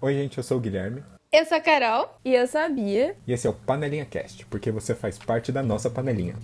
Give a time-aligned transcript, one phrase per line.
[0.00, 1.02] Oi, gente, eu sou o Guilherme.
[1.32, 2.08] Eu sou a Carol.
[2.24, 3.16] E eu sou a Bia.
[3.26, 6.36] E esse é o Panelinha Cast, porque você faz parte da nossa panelinha.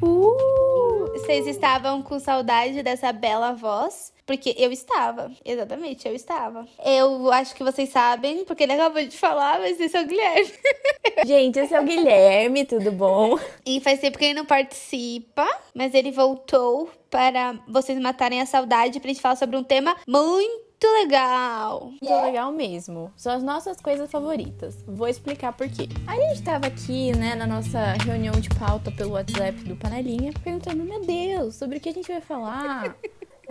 [0.00, 1.12] Uh!
[1.12, 4.14] Vocês estavam com saudade dessa bela voz?
[4.26, 6.66] Porque eu estava, exatamente, eu estava.
[6.84, 10.52] Eu acho que vocês sabem, porque ele acabou de falar, mas esse é o Guilherme.
[11.26, 13.38] Gente, esse é o Guilherme, tudo bom?
[13.66, 18.98] E faz tempo que ele não participa, mas ele voltou para vocês matarem a saudade
[18.98, 20.62] pra gente falar sobre um tema muito
[21.00, 21.92] legal.
[22.00, 23.12] Muito legal mesmo.
[23.16, 24.82] São as nossas coisas favoritas.
[24.86, 25.88] Vou explicar por quê.
[26.06, 30.82] A gente tava aqui, né, na nossa reunião de pauta pelo WhatsApp do Panelinha, perguntando,
[30.82, 32.96] meu Deus, sobre o que a gente vai falar?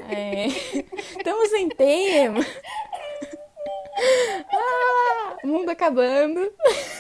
[0.10, 0.48] É...
[1.18, 2.46] Estamos sem tema.
[4.52, 6.52] Ah, mundo acabando.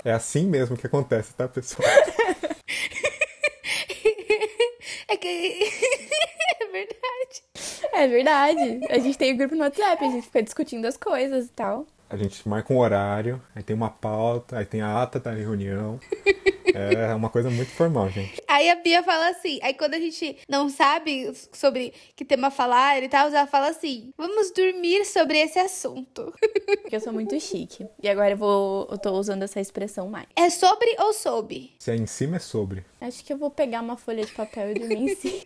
[0.03, 1.87] É assim mesmo que acontece, tá, pessoal?
[5.07, 5.71] é que.
[6.59, 7.43] é verdade.
[7.93, 8.81] É verdade.
[8.89, 11.51] A gente tem o um grupo no WhatsApp, a gente fica discutindo as coisas e
[11.51, 11.87] tal.
[12.11, 15.97] A gente marca um horário, aí tem uma pauta, aí tem a ata da reunião.
[16.73, 18.41] É uma coisa muito formal, gente.
[18.47, 23.03] Aí a Bia fala assim, aí quando a gente não sabe sobre que tema falar
[23.03, 26.33] e tal, ela fala assim: vamos dormir sobre esse assunto.
[26.81, 27.85] Porque eu sou muito chique.
[28.01, 28.87] E agora eu vou.
[28.89, 30.27] Eu tô usando essa expressão mais.
[30.33, 31.73] É sobre ou soube?
[31.77, 32.85] Se é em cima, é sobre.
[33.01, 35.41] Acho que eu vou pegar uma folha de papel e dormir em cima.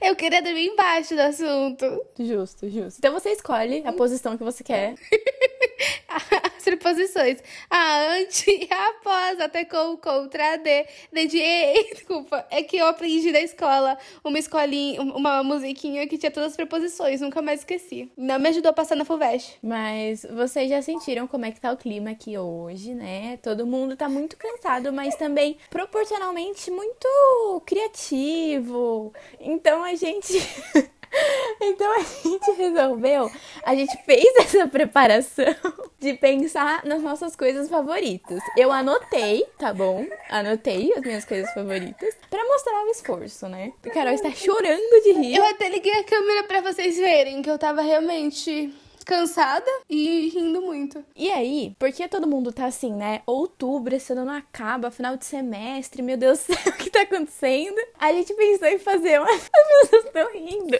[0.00, 2.04] eu queria dormir embaixo do assunto.
[2.18, 2.98] Justo, justo.
[2.98, 4.94] Então você escolhe a posição que você quer.
[6.62, 7.42] As preposições.
[7.68, 12.46] A ante, a após, até com, contra, de, de, de, desculpa.
[12.50, 17.20] É que eu aprendi na escola uma escolinha, uma musiquinha que tinha todas as preposições,
[17.20, 18.12] nunca mais esqueci.
[18.16, 19.58] Não me ajudou a passar na FUVEST.
[19.60, 23.38] Mas vocês já sentiram como é que tá o clima aqui hoje, né?
[23.38, 29.12] Todo mundo tá muito cansado, mas também proporcionalmente muito criativo.
[29.40, 30.34] Então a gente
[31.64, 33.30] Então a gente resolveu,
[33.62, 35.54] a gente fez essa preparação
[36.00, 38.40] de pensar nas nossas coisas favoritas.
[38.56, 40.04] Eu anotei, tá bom?
[40.28, 43.72] Anotei as minhas coisas favoritas para mostrar o esforço, né?
[43.86, 45.36] A Carol está chorando de rir.
[45.36, 50.62] Eu até liguei a câmera para vocês verem que eu tava realmente cansada e rindo
[50.62, 51.04] muito.
[51.14, 53.22] E aí, porque todo mundo tá assim, né?
[53.26, 57.02] Outubro, esse ano não acaba, final de semestre, meu Deus do céu, o que tá
[57.02, 57.76] acontecendo?
[57.98, 59.30] A gente pensou em fazer uma.
[59.30, 60.78] As pessoas estão rindo.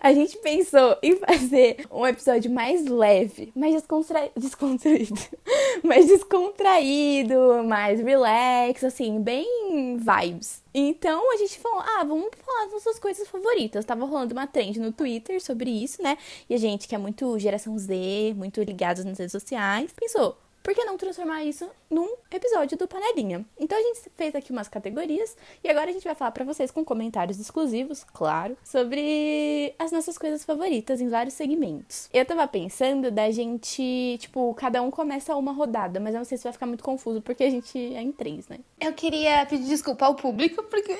[0.00, 4.30] A gente pensou em fazer um episódio mais leve, mais descontra...
[4.36, 5.14] descontraído,
[5.82, 10.62] mais descontraído, mais relax, assim, bem vibes.
[10.74, 13.84] Então a gente falou, ah, vamos falar das nossas coisas favoritas.
[13.84, 16.18] Tava rolando uma trend no Twitter sobre isso, né?
[16.48, 20.36] E a gente, que é muito geração Z, muito ligados nas redes sociais, pensou,
[20.66, 23.46] por que não transformar isso num episódio do Panelinha?
[23.56, 26.72] Então a gente fez aqui umas categorias e agora a gente vai falar para vocês
[26.72, 32.10] com comentários exclusivos, claro, sobre as nossas coisas favoritas em vários segmentos.
[32.12, 36.36] Eu tava pensando da gente, tipo, cada um começa uma rodada, mas eu não sei
[36.36, 38.58] se vai ficar muito confuso porque a gente é em três, né?
[38.80, 40.96] Eu queria pedir desculpa ao público porque.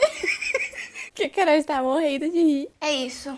[1.13, 2.71] que a Carol está morrendo de rir.
[2.81, 3.37] É isso.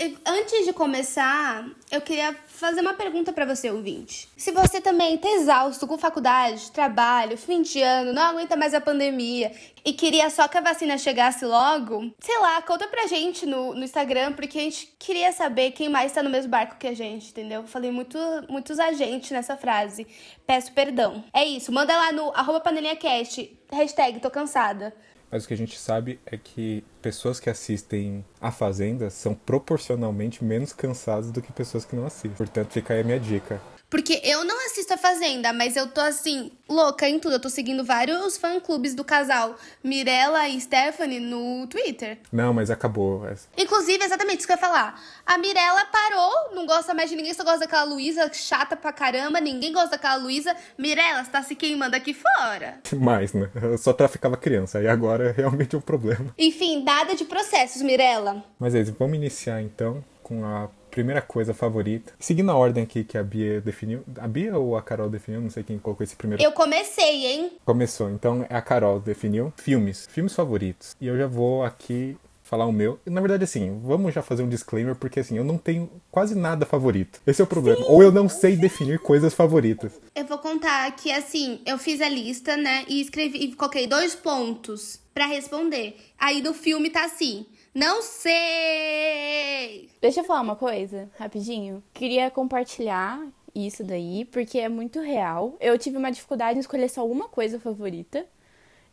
[0.00, 4.28] E, antes de começar, eu queria fazer uma pergunta para você, ouvinte.
[4.36, 8.80] Se você também tá exausto com faculdade, trabalho, fim de ano, não aguenta mais a
[8.80, 9.50] pandemia
[9.84, 13.82] e queria só que a vacina chegasse logo, sei lá, conta pra gente no, no
[13.82, 17.30] Instagram, porque a gente queria saber quem mais tá no mesmo barco que a gente,
[17.30, 17.66] entendeu?
[17.66, 18.16] Falei muito,
[18.48, 20.06] muitos agentes nessa frase.
[20.46, 21.24] Peço perdão.
[21.34, 24.94] É isso, manda lá no arroba panelinhacast, hashtag tô cansada.
[25.32, 30.42] Mas o que a gente sabe é que pessoas que assistem A Fazenda são proporcionalmente
[30.42, 32.32] menos cansadas do que pessoas que não assistem.
[32.32, 33.60] Portanto, fica aí a minha dica.
[33.92, 37.34] Porque eu não assisto a Fazenda, mas eu tô assim, louca em tudo.
[37.34, 39.54] Eu tô seguindo vários fã-clubes do casal
[39.84, 42.18] Mirella e Stephanie no Twitter.
[42.32, 43.28] Não, mas acabou.
[43.54, 44.98] Inclusive, exatamente isso que eu ia falar.
[45.26, 49.38] A Mirella parou, não gosta mais de ninguém, só gosta daquela Luísa chata pra caramba.
[49.42, 50.56] Ninguém gosta daquela Luísa.
[50.78, 52.80] Mirella, você tá se queimando aqui fora.
[52.96, 53.50] Mais, né?
[53.60, 56.34] Eu só traficava criança, e agora é realmente um problema.
[56.38, 58.31] Enfim, nada de processos, Mirella.
[58.58, 62.12] Mas é isso, vamos iniciar então com a primeira coisa favorita.
[62.18, 64.04] Seguindo a ordem aqui que a Bia definiu.
[64.18, 65.40] A Bia ou a Carol definiu?
[65.40, 66.42] Não sei quem colocou esse primeiro.
[66.42, 67.52] Eu comecei, hein?
[67.64, 68.10] Começou.
[68.10, 70.06] Então a Carol definiu filmes.
[70.10, 70.94] Filmes favoritos.
[71.00, 73.00] E eu já vou aqui falar o meu.
[73.06, 76.66] Na verdade, assim, vamos já fazer um disclaimer, porque assim, eu não tenho quase nada
[76.66, 77.20] favorito.
[77.26, 77.78] Esse é o problema.
[77.78, 77.86] Sim.
[77.88, 79.92] Ou eu não sei definir coisas favoritas.
[80.14, 82.84] Eu vou contar que, assim, eu fiz a lista, né?
[82.86, 85.96] E escrevi, e coloquei dois pontos para responder.
[86.18, 87.46] Aí do filme tá assim.
[87.74, 89.88] Não sei!
[90.00, 91.82] Deixa eu falar uma coisa, rapidinho.
[91.94, 95.56] Queria compartilhar isso daí, porque é muito real.
[95.58, 98.26] Eu tive uma dificuldade em escolher só uma coisa favorita.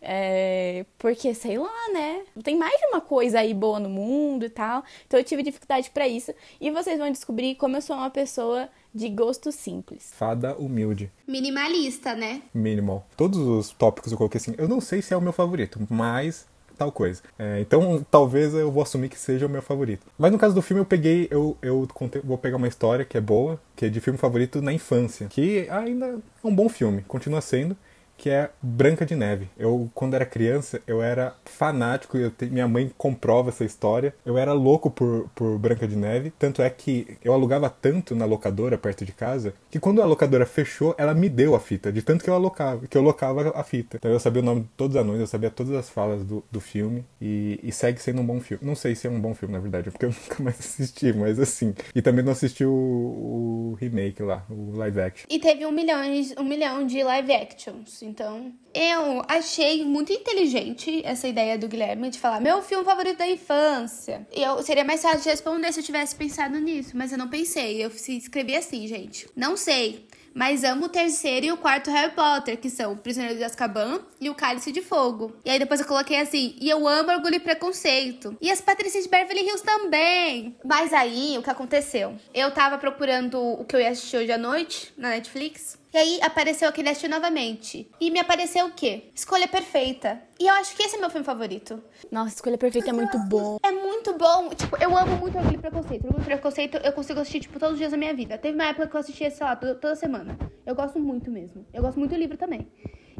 [0.02, 2.24] É, porque, sei lá, né?
[2.42, 4.82] Tem mais de uma coisa aí boa no mundo e tal.
[5.06, 6.34] Então eu tive dificuldade para isso.
[6.60, 10.14] E vocês vão descobrir como eu sou uma pessoa de gosto simples.
[10.16, 11.12] Fada humilde.
[11.28, 12.42] Minimalista, né?
[12.54, 13.06] Minimal.
[13.18, 14.56] Todos os tópicos eu coloquei assim.
[14.58, 16.48] Eu não sei se é o meu favorito, mas
[16.80, 17.22] tal coisa.
[17.38, 20.08] É, então, talvez eu vou assumir que seja o meu favorito.
[20.18, 21.88] Mas no caso do filme, eu peguei, eu, eu
[22.24, 25.68] vou pegar uma história que é boa, que é de filme favorito na infância, que
[25.70, 27.76] ainda é um bom filme, continua sendo
[28.20, 29.48] que é Branca de Neve.
[29.58, 32.46] Eu, quando era criança, eu era fanático, eu te...
[32.48, 34.14] minha mãe comprova essa história.
[34.26, 38.26] Eu era louco por, por Branca de Neve, tanto é que eu alugava tanto na
[38.26, 42.02] locadora perto de casa, que quando a locadora fechou, ela me deu a fita, de
[42.02, 43.98] tanto que eu alocava, que eu locava a fita.
[43.98, 46.44] Então eu sabia o nome de todos os anões, eu sabia todas as falas do,
[46.52, 48.66] do filme, e, e segue sendo um bom filme.
[48.66, 51.40] Não sei se é um bom filme, na verdade, porque eu nunca mais assisti, mas
[51.40, 51.74] assim.
[51.96, 55.26] E também não assisti o, o remake lá, o live action.
[55.30, 56.02] E teve um milhão,
[56.38, 58.02] um milhão de live actions.
[58.10, 63.30] Então, eu achei muito inteligente essa ideia do Guilherme de falar meu filme favorito da
[63.30, 64.28] infância.
[64.32, 67.86] Eu seria mais fácil de responder se eu tivesse pensado nisso, mas eu não pensei.
[67.86, 69.30] Eu escrevi assim, gente.
[69.36, 73.44] Não sei mas amo o terceiro e o quarto Harry Potter, que são Prisioneiro de
[73.44, 75.36] Azkaban e o Cálice de Fogo.
[75.44, 78.38] E aí depois eu coloquei assim, e eu amo Orgulho e Preconceito.
[78.42, 80.56] E as Patrícias de Beverly Hills também.
[80.64, 82.16] Mas aí, o que aconteceu?
[82.34, 85.78] Eu tava procurando o que eu ia assistir hoje à noite na Netflix.
[85.94, 87.90] E aí apareceu aquele assistir novamente.
[88.00, 89.06] E me apareceu o quê?
[89.16, 90.22] Escolha Perfeita.
[90.40, 91.84] E eu acho que esse é meu filme favorito.
[92.10, 93.58] Nossa, Escolha Perfeita é muito bom.
[93.62, 94.50] É muito bom.
[94.56, 96.06] Tipo, eu amo muito Orgulho e Preconceito.
[96.06, 98.38] Orgulho e Preconceito eu consigo assistir, tipo, todos os dias da minha vida.
[98.38, 100.38] Teve uma época que eu assistia, sei lá, toda, toda semana.
[100.66, 101.66] Eu gosto muito mesmo.
[101.74, 102.72] Eu gosto muito do livro também.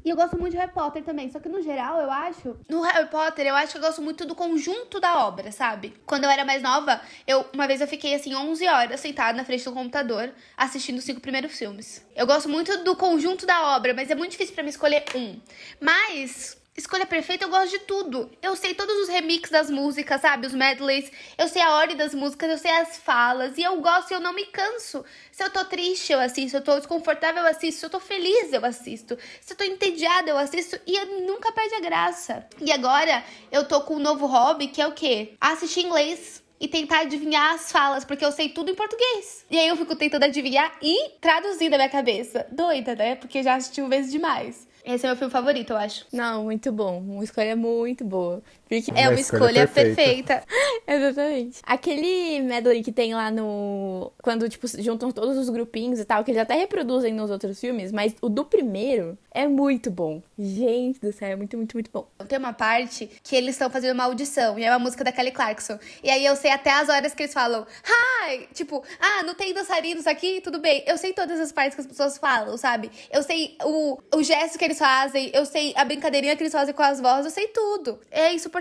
[0.06, 1.30] E eu gosto muito de Harry Potter também.
[1.30, 2.56] Só que no geral, eu acho.
[2.70, 5.94] No Harry Potter, eu acho que eu gosto muito do conjunto da obra, sabe?
[6.06, 9.44] Quando eu era mais nova, eu uma vez eu fiquei assim 11 horas sentada na
[9.44, 12.06] frente do computador assistindo os cinco primeiros filmes.
[12.16, 15.38] Eu gosto muito do conjunto da obra, mas é muito difícil para mim escolher um.
[15.82, 18.32] Mas Escolha perfeita, eu gosto de tudo.
[18.42, 20.48] Eu sei todos os remixes das músicas, sabe?
[20.48, 21.12] Os medleys.
[21.38, 23.58] Eu sei a ordem das músicas, eu sei as falas.
[23.58, 25.04] E eu gosto e eu não me canso.
[25.30, 26.52] Se eu tô triste, eu assisto.
[26.52, 27.82] Se eu tô desconfortável, eu assisto.
[27.82, 29.18] Se eu tô feliz, eu assisto.
[29.42, 30.80] Se eu tô entediada, eu assisto.
[30.88, 32.48] E eu nunca perde a graça.
[32.62, 35.34] E agora eu tô com um novo hobby, que é o quê?
[35.42, 39.46] Assistir inglês e tentar adivinhar as falas, porque eu sei tudo em português.
[39.52, 42.48] E aí eu fico tentando adivinhar e traduzir na minha cabeça.
[42.50, 43.16] Doida, né?
[43.16, 44.69] Porque já assistiu vezes demais.
[44.92, 46.08] Esse é meu filme favorito, eu acho.
[46.12, 47.00] Não, muito bom.
[47.00, 48.42] Uma escolha muito boa.
[48.70, 49.96] Porque é uma, uma escolha, escolha, perfeita.
[49.96, 50.44] perfeita.
[50.88, 51.60] Exatamente.
[51.64, 54.12] Aquele medley que tem lá no.
[54.22, 57.92] Quando, tipo, juntam todos os grupinhos e tal, que eles até reproduzem nos outros filmes,
[57.92, 60.22] mas o do primeiro é muito bom.
[60.38, 62.08] Gente do céu, é muito, muito, muito bom.
[62.28, 65.32] Tem uma parte que eles estão fazendo uma audição e é uma música da Kelly
[65.32, 65.80] Clarkson.
[66.04, 68.48] E aí eu sei até as horas que eles falam, hi!
[68.54, 70.42] Tipo, ah, não tem dançarinos aqui?
[70.42, 70.84] Tudo bem.
[70.86, 72.92] Eu sei todas as partes que as pessoas falam, sabe?
[73.12, 76.74] Eu sei o, o gesto que eles fazem, eu sei a brincadeirinha que eles fazem
[76.74, 78.00] com as vozes, eu sei tudo.
[78.12, 78.59] É insuportável.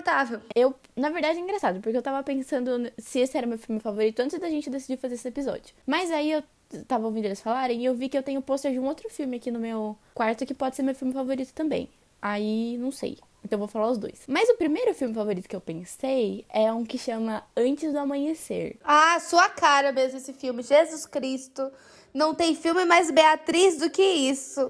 [0.54, 4.20] Eu, na verdade, é engraçado, porque eu tava pensando se esse era meu filme favorito
[4.20, 5.74] antes da gente decidir fazer esse episódio.
[5.86, 6.42] Mas aí eu
[6.86, 9.36] tava ouvindo eles falarem e eu vi que eu tenho pôster de um outro filme
[9.36, 11.88] aqui no meu quarto que pode ser meu filme favorito também.
[12.20, 13.18] Aí, não sei.
[13.44, 14.22] Então eu vou falar os dois.
[14.26, 18.76] Mas o primeiro filme favorito que eu pensei é um que chama Antes do Amanhecer.
[18.84, 20.62] Ah, sua cara mesmo esse filme.
[20.62, 21.70] Jesus Cristo.
[22.18, 24.68] Não tem filme mais Beatriz do que isso.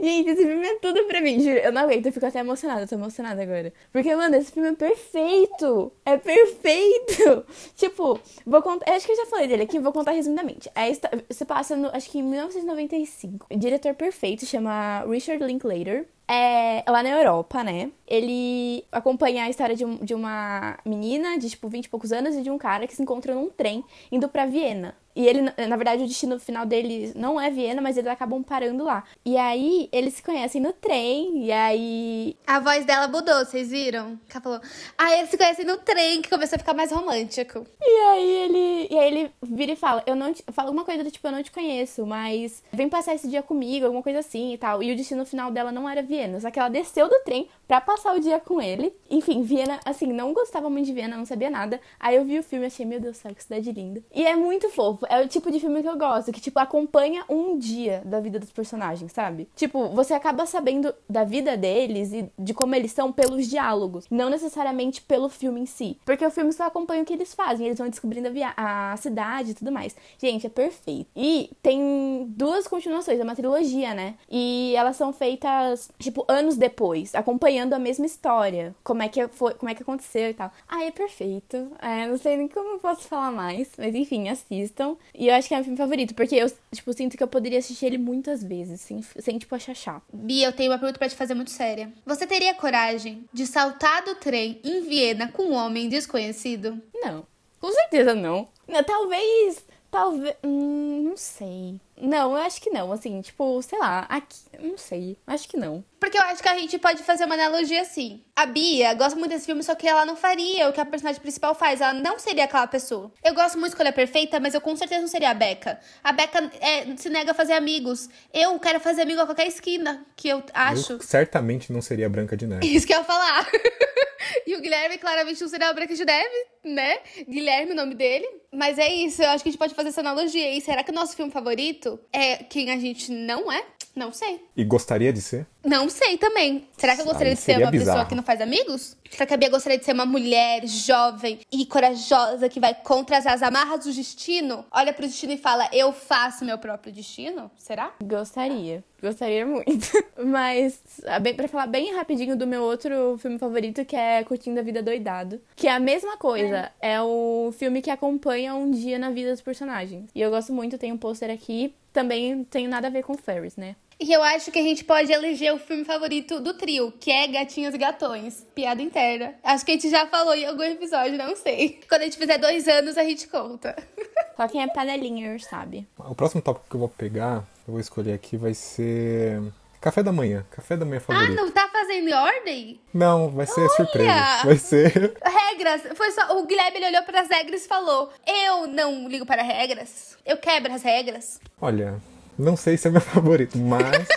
[0.00, 1.58] Gente, esse filme é tudo pra mim, juro.
[1.58, 3.74] Eu não aguento, eu fico até emocionada, tô emocionada agora.
[3.92, 5.92] Porque, mano, esse filme é perfeito.
[6.02, 7.44] É perfeito.
[7.76, 8.90] Tipo, vou contar.
[8.90, 10.70] Acho que eu já falei dele aqui, vou contar resumidamente.
[10.74, 10.90] É,
[11.28, 13.48] você passa no, acho que em 1995.
[13.50, 17.90] O diretor perfeito chama Richard Linklater é lá na Europa, né?
[18.06, 22.36] Ele acompanha a história de, um, de uma menina de, tipo, 20 e poucos anos
[22.36, 24.94] e de um cara que se encontram num trem indo para Viena.
[25.14, 28.84] E ele, na verdade, o destino final deles não é Viena, mas eles acabam parando
[28.84, 29.04] lá.
[29.24, 32.36] E aí, eles se conhecem no trem, e aí.
[32.46, 34.18] A voz dela mudou, vocês viram?
[34.30, 34.60] Ela falou.
[34.96, 37.66] Ah, eles se conhecem no trem, que começou a ficar mais romântico.
[37.80, 38.88] E aí ele.
[38.90, 40.42] E aí ele vira e fala: Eu não te.
[40.50, 43.84] Fala alguma coisa do tipo, eu não te conheço, mas vem passar esse dia comigo,
[43.84, 44.82] alguma coisa assim e tal.
[44.82, 46.11] E o destino final dela não era Viena.
[46.40, 48.92] Só que ela desceu do trem pra passar o dia com ele.
[49.10, 51.80] Enfim, Viena, assim, não gostava muito de Viena, não sabia nada.
[51.98, 54.02] Aí eu vi o filme e achei, meu Deus do céu, que cidade linda.
[54.14, 55.06] E é muito fofo.
[55.08, 58.38] É o tipo de filme que eu gosto, que, tipo, acompanha um dia da vida
[58.38, 59.48] dos personagens, sabe?
[59.56, 64.28] Tipo, você acaba sabendo da vida deles e de como eles são pelos diálogos, não
[64.28, 65.98] necessariamente pelo filme em si.
[66.04, 69.52] Porque o filme só acompanha o que eles fazem, eles vão descobrindo a, a cidade
[69.52, 69.94] e tudo mais.
[70.18, 71.06] Gente, é perfeito.
[71.16, 74.14] E tem duas continuações, é uma trilogia, né?
[74.30, 78.74] E elas são feitas, tipo, anos depois, acompanhando a mesma história.
[78.82, 80.52] Como é que foi, como é que aconteceu e tal.
[80.68, 81.72] Ah, é perfeito.
[81.80, 84.96] É, não sei nem como eu posso falar mais, mas enfim, assistam.
[85.14, 87.58] E eu acho que é meu filme favorito, porque eu, tipo, sinto que eu poderia
[87.58, 90.04] assistir ele muitas vezes, sem, sem tipo, achar chato.
[90.12, 91.92] Bia, eu tenho uma pergunta pra te fazer muito séria.
[92.04, 96.80] Você teria coragem de saltar do trem em Viena com um homem desconhecido?
[96.94, 97.26] Não.
[97.60, 98.48] Com certeza não.
[98.66, 99.64] não talvez.
[99.90, 100.34] Talvez.
[100.42, 101.80] Hum, não sei.
[102.02, 102.90] Não, eu acho que não.
[102.90, 104.36] Assim, tipo, sei lá, aqui.
[104.58, 105.16] Não sei.
[105.24, 105.84] Acho que não.
[106.00, 108.24] Porque eu acho que a gente pode fazer uma analogia assim.
[108.34, 111.22] A Bia gosta muito desse filme, só que ela não faria o que a personagem
[111.22, 111.80] principal faz.
[111.80, 113.12] Ela não seria aquela pessoa.
[113.22, 115.78] Eu gosto muito de Escolha Perfeita, mas eu com certeza não seria a Becca.
[116.02, 118.08] A Becca é, se nega a fazer amigos.
[118.34, 120.94] Eu quero fazer amigo a qualquer esquina, que eu acho.
[120.94, 122.66] Eu certamente não seria a Branca de Neve.
[122.66, 123.48] Isso que eu ia falar.
[124.44, 126.98] e o Guilherme claramente não seria a Branca de Neve, né?
[127.28, 128.26] Guilherme, o nome dele.
[128.52, 130.54] Mas é isso, eu acho que a gente pode fazer essa analogia.
[130.56, 133.64] E será que o nosso filme favorito é quem a gente não é?
[133.94, 134.40] Não sei.
[134.56, 135.46] E gostaria de ser?
[135.64, 136.66] Não sei também.
[136.76, 137.90] Será que eu gostaria Aí de ser uma bizarro.
[137.98, 138.96] pessoa que não faz amigos?
[139.10, 143.18] Será que a Bia gostaria de ser uma mulher jovem e corajosa que vai contra
[143.18, 144.64] as amarras do destino?
[144.72, 147.50] Olha pro destino e fala: Eu faço meu próprio destino?
[147.56, 147.92] Será?
[148.02, 148.82] Gostaria.
[149.00, 149.86] Gostaria muito.
[150.24, 150.80] Mas,
[151.20, 154.82] bem, pra falar bem rapidinho do meu outro filme favorito, que é Curtindo a Vida
[154.82, 155.40] Doidado.
[155.54, 156.70] Que é a mesma coisa.
[156.80, 160.08] É, é o filme que acompanha um dia na vida dos personagens.
[160.14, 161.74] E eu gosto muito, tem um pôster aqui.
[161.92, 163.76] Também tem nada a ver com Ferris, né?
[164.02, 167.28] E eu acho que a gente pode eleger o filme favorito do trio, que é
[167.28, 168.44] Gatinhos e Gatões.
[168.52, 169.32] Piada interna.
[169.44, 171.78] Acho que a gente já falou em algum episódio, não sei.
[171.88, 173.76] Quando a gente fizer dois anos, a gente conta.
[174.36, 175.86] Só quem é panelinha sabe.
[175.96, 179.40] O próximo tópico que eu vou pegar, eu vou escolher aqui, vai ser...
[179.80, 180.44] Café da manhã.
[180.50, 181.32] Café da manhã ah, favorito.
[181.38, 182.80] Ah, não tá fazendo em ordem?
[182.92, 183.70] Não, vai ser Olha!
[183.70, 184.44] surpresa.
[184.44, 185.14] Vai ser.
[185.22, 185.82] Regras.
[185.96, 186.38] Foi só.
[186.38, 190.16] O Guilherme ele olhou para as regras e falou: Eu não ligo para regras.
[190.24, 191.40] Eu quebro as regras.
[191.60, 192.00] Olha,
[192.38, 194.08] não sei se é meu favorito, mas.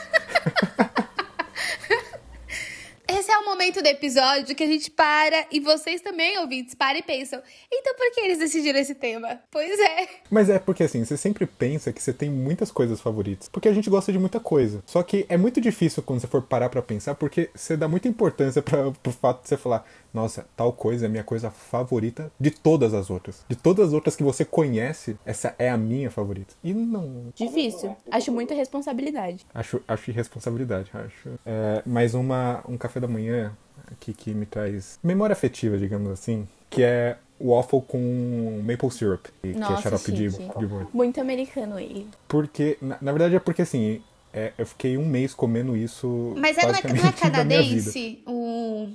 [3.08, 7.00] Esse é o momento do episódio que a gente para e vocês também, ouvintes, param
[7.00, 7.42] e pensam:
[7.72, 9.40] então por que eles decidiram esse tema?
[9.50, 10.08] Pois é.
[10.30, 13.48] Mas é porque assim, você sempre pensa que você tem muitas coisas favoritas.
[13.48, 14.84] Porque a gente gosta de muita coisa.
[14.86, 18.08] Só que é muito difícil quando você for parar para pensar, porque você dá muita
[18.08, 22.32] importância para pro fato de você falar: nossa, tal coisa é a minha coisa favorita
[22.40, 23.44] de todas as outras.
[23.50, 26.56] De todas as outras que você conhece, essa é a minha favorita.
[26.64, 27.34] E não.
[27.36, 27.96] Difícil.
[28.10, 29.46] Acho muita responsabilidade.
[29.54, 31.30] Acho, acho irresponsabilidade, acho.
[31.46, 33.52] É, mais uma, um café da manhã
[33.92, 39.74] aqui que me traz memória afetiva, digamos assim, que é waffle com maple syrup, Nossa,
[39.74, 42.08] que é xarope de, de Muito americano ele.
[42.26, 44.02] Porque, na, na verdade é porque assim,
[44.36, 46.34] é, eu fiquei um mês comendo isso.
[46.38, 48.22] Mas é, não é, não é canadense?
[48.28, 48.90] O.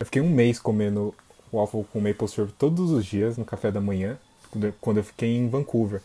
[0.00, 1.14] Eu fiquei um mês comendo
[1.52, 4.18] waffle com maple syrup todos os dias no café da manhã,
[4.80, 6.00] quando eu fiquei em Vancouver.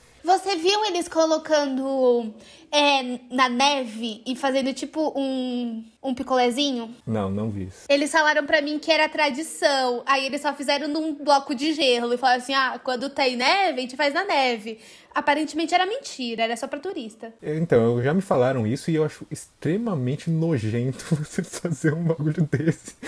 [0.65, 2.33] Viu eles colocando
[2.71, 6.89] é, na neve e fazendo tipo um, um picolézinho?
[7.05, 7.85] Não, não vi isso.
[7.87, 10.01] Eles falaram para mim que era tradição.
[10.07, 13.77] Aí eles só fizeram num bloco de gelo e falaram assim: ah, quando tem neve,
[13.77, 14.79] a gente faz na neve.
[15.13, 17.31] Aparentemente era mentira, era só pra turista.
[17.43, 22.95] Então, já me falaram isso e eu acho extremamente nojento você fazer um bagulho desse.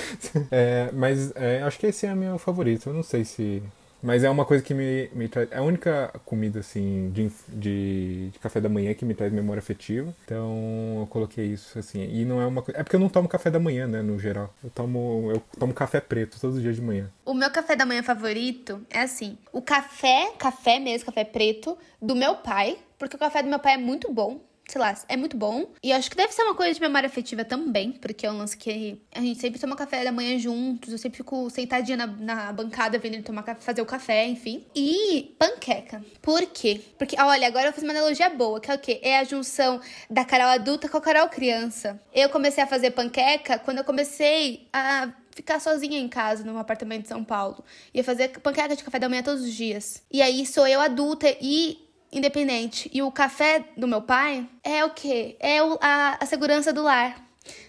[0.52, 2.90] É, mas é, acho que esse é o meu favorito.
[2.90, 3.64] Eu não sei se
[4.02, 5.52] mas é uma coisa que me, me traz.
[5.52, 9.60] É a única comida, assim, de, de, de, café da manhã que me traz memória
[9.60, 10.14] afetiva.
[10.24, 12.04] Então eu coloquei isso, assim.
[12.04, 12.80] E não é uma coisa.
[12.80, 14.54] É porque eu não tomo café da manhã, né, no geral.
[14.64, 17.10] Eu tomo, eu tomo café preto todos os dias de manhã.
[17.26, 22.16] O meu café da manhã favorito é assim: o café, café mesmo, café preto, do
[22.16, 22.78] meu pai.
[22.98, 25.72] Porque o café do meu pai é muito bom sei lá, é muito bom.
[25.82, 28.58] E acho que deve ser uma coisa de memória afetiva também, porque é um lance
[28.58, 32.54] que a gente sempre toma café da manhã juntos, eu sempre fico sentadinha na, na
[32.54, 34.66] bancada vendo ele tomar fazer o café, enfim.
[34.76, 36.04] E panqueca.
[36.22, 36.82] Por quê?
[36.98, 39.00] Porque, olha, agora eu fiz uma analogia boa, que é o quê?
[39.02, 42.00] É a junção da Carol adulta com a Carol criança.
[42.14, 47.04] Eu comecei a fazer panqueca quando eu comecei a ficar sozinha em casa, num apartamento
[47.04, 47.64] de São Paulo.
[47.94, 50.04] Ia fazer panqueca de café da manhã todos os dias.
[50.12, 52.90] E aí sou eu adulta e independente.
[52.94, 55.36] E o café do meu pai é o quê?
[55.40, 57.28] É o, a, a segurança do lar.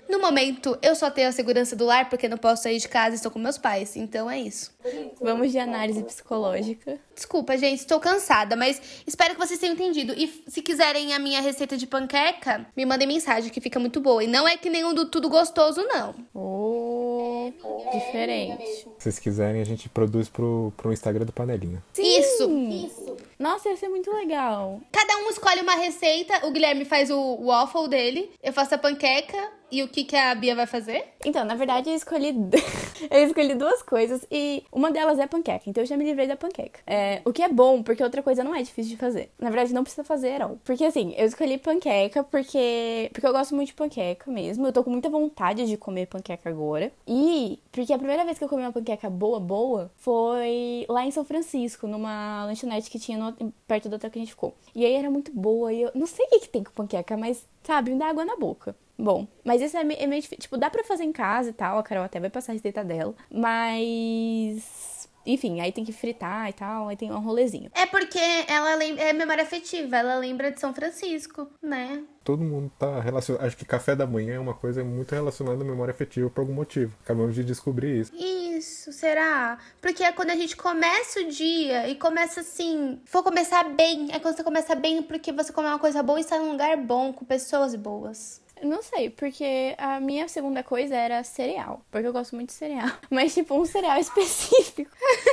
[0.09, 3.15] No momento, eu só tenho a segurança do lar porque não posso sair de casa
[3.15, 3.95] e estou com meus pais.
[3.95, 4.73] Então é isso.
[5.21, 6.99] Vamos de análise psicológica.
[7.15, 10.15] Desculpa, gente, estou cansada, mas espero que vocês tenham entendido.
[10.17, 14.25] E se quiserem a minha receita de panqueca, me mandem mensagem que fica muito boa.
[14.25, 16.15] E não é que nenhum do tudo gostoso, não.
[16.33, 17.53] Oh,
[17.93, 18.65] diferente.
[18.65, 21.83] Se vocês quiserem, a gente produz pro, pro Instagram do Panelinha.
[21.93, 22.19] Sim.
[22.19, 22.51] Isso.
[22.51, 23.08] Isso.
[23.39, 24.81] Nossa, ia ser muito legal.
[24.91, 26.47] Cada um escolhe uma receita.
[26.47, 28.33] O Guilherme faz o waffle dele.
[28.43, 31.05] Eu faço a panqueca E o que, que a Bia vai fazer?
[31.25, 32.35] Então, na verdade, eu escolhi,
[33.11, 35.65] eu escolhi duas coisas e uma delas é panqueca.
[35.67, 36.81] Então eu já me livrei da panqueca.
[36.87, 39.31] É, o que é bom, porque outra coisa não é difícil de fazer.
[39.39, 40.57] Na verdade, não precisa fazer, não.
[40.65, 44.67] Porque assim, eu escolhi panqueca porque, porque eu gosto muito de panqueca mesmo.
[44.67, 46.91] Eu tô com muita vontade de comer panqueca agora.
[47.07, 51.11] E porque a primeira vez que eu comi uma panqueca boa, boa, foi lá em
[51.11, 54.55] São Francisco, numa lanchonete que tinha no, perto do hotel que a gente ficou.
[54.75, 55.73] E aí era muito boa.
[55.73, 58.25] E eu não sei o que, que tem com panqueca, mas sabe, me dá água
[58.25, 58.75] na boca.
[58.99, 60.43] Bom, mas isso é meio, é meio difícil.
[60.43, 61.79] Tipo, dá pra fazer em casa e tal.
[61.79, 63.15] A Carol até vai passar a receita dela.
[63.31, 65.09] Mas.
[65.25, 67.71] Enfim, aí tem que fritar e tal, aí tem um rolezinho.
[67.75, 72.03] É porque ela lembra, é memória afetiva, ela lembra de São Francisco, né?
[72.25, 73.45] Todo mundo tá relacionado.
[73.45, 76.55] Acho que café da manhã é uma coisa muito relacionada à memória afetiva por algum
[76.55, 76.97] motivo.
[77.05, 78.13] Acabamos de descobrir isso.
[78.15, 79.59] Isso, será?
[79.83, 82.99] Porque é quando a gente começa o dia e começa assim.
[83.05, 84.09] For começar bem.
[84.13, 86.77] É quando você começa bem porque você come uma coisa boa e está num lugar
[86.79, 88.41] bom, com pessoas boas.
[88.63, 91.81] Não sei, porque a minha segunda coisa era cereal.
[91.91, 92.91] Porque eu gosto muito de cereal.
[93.11, 94.91] Mas, tipo, um cereal específico.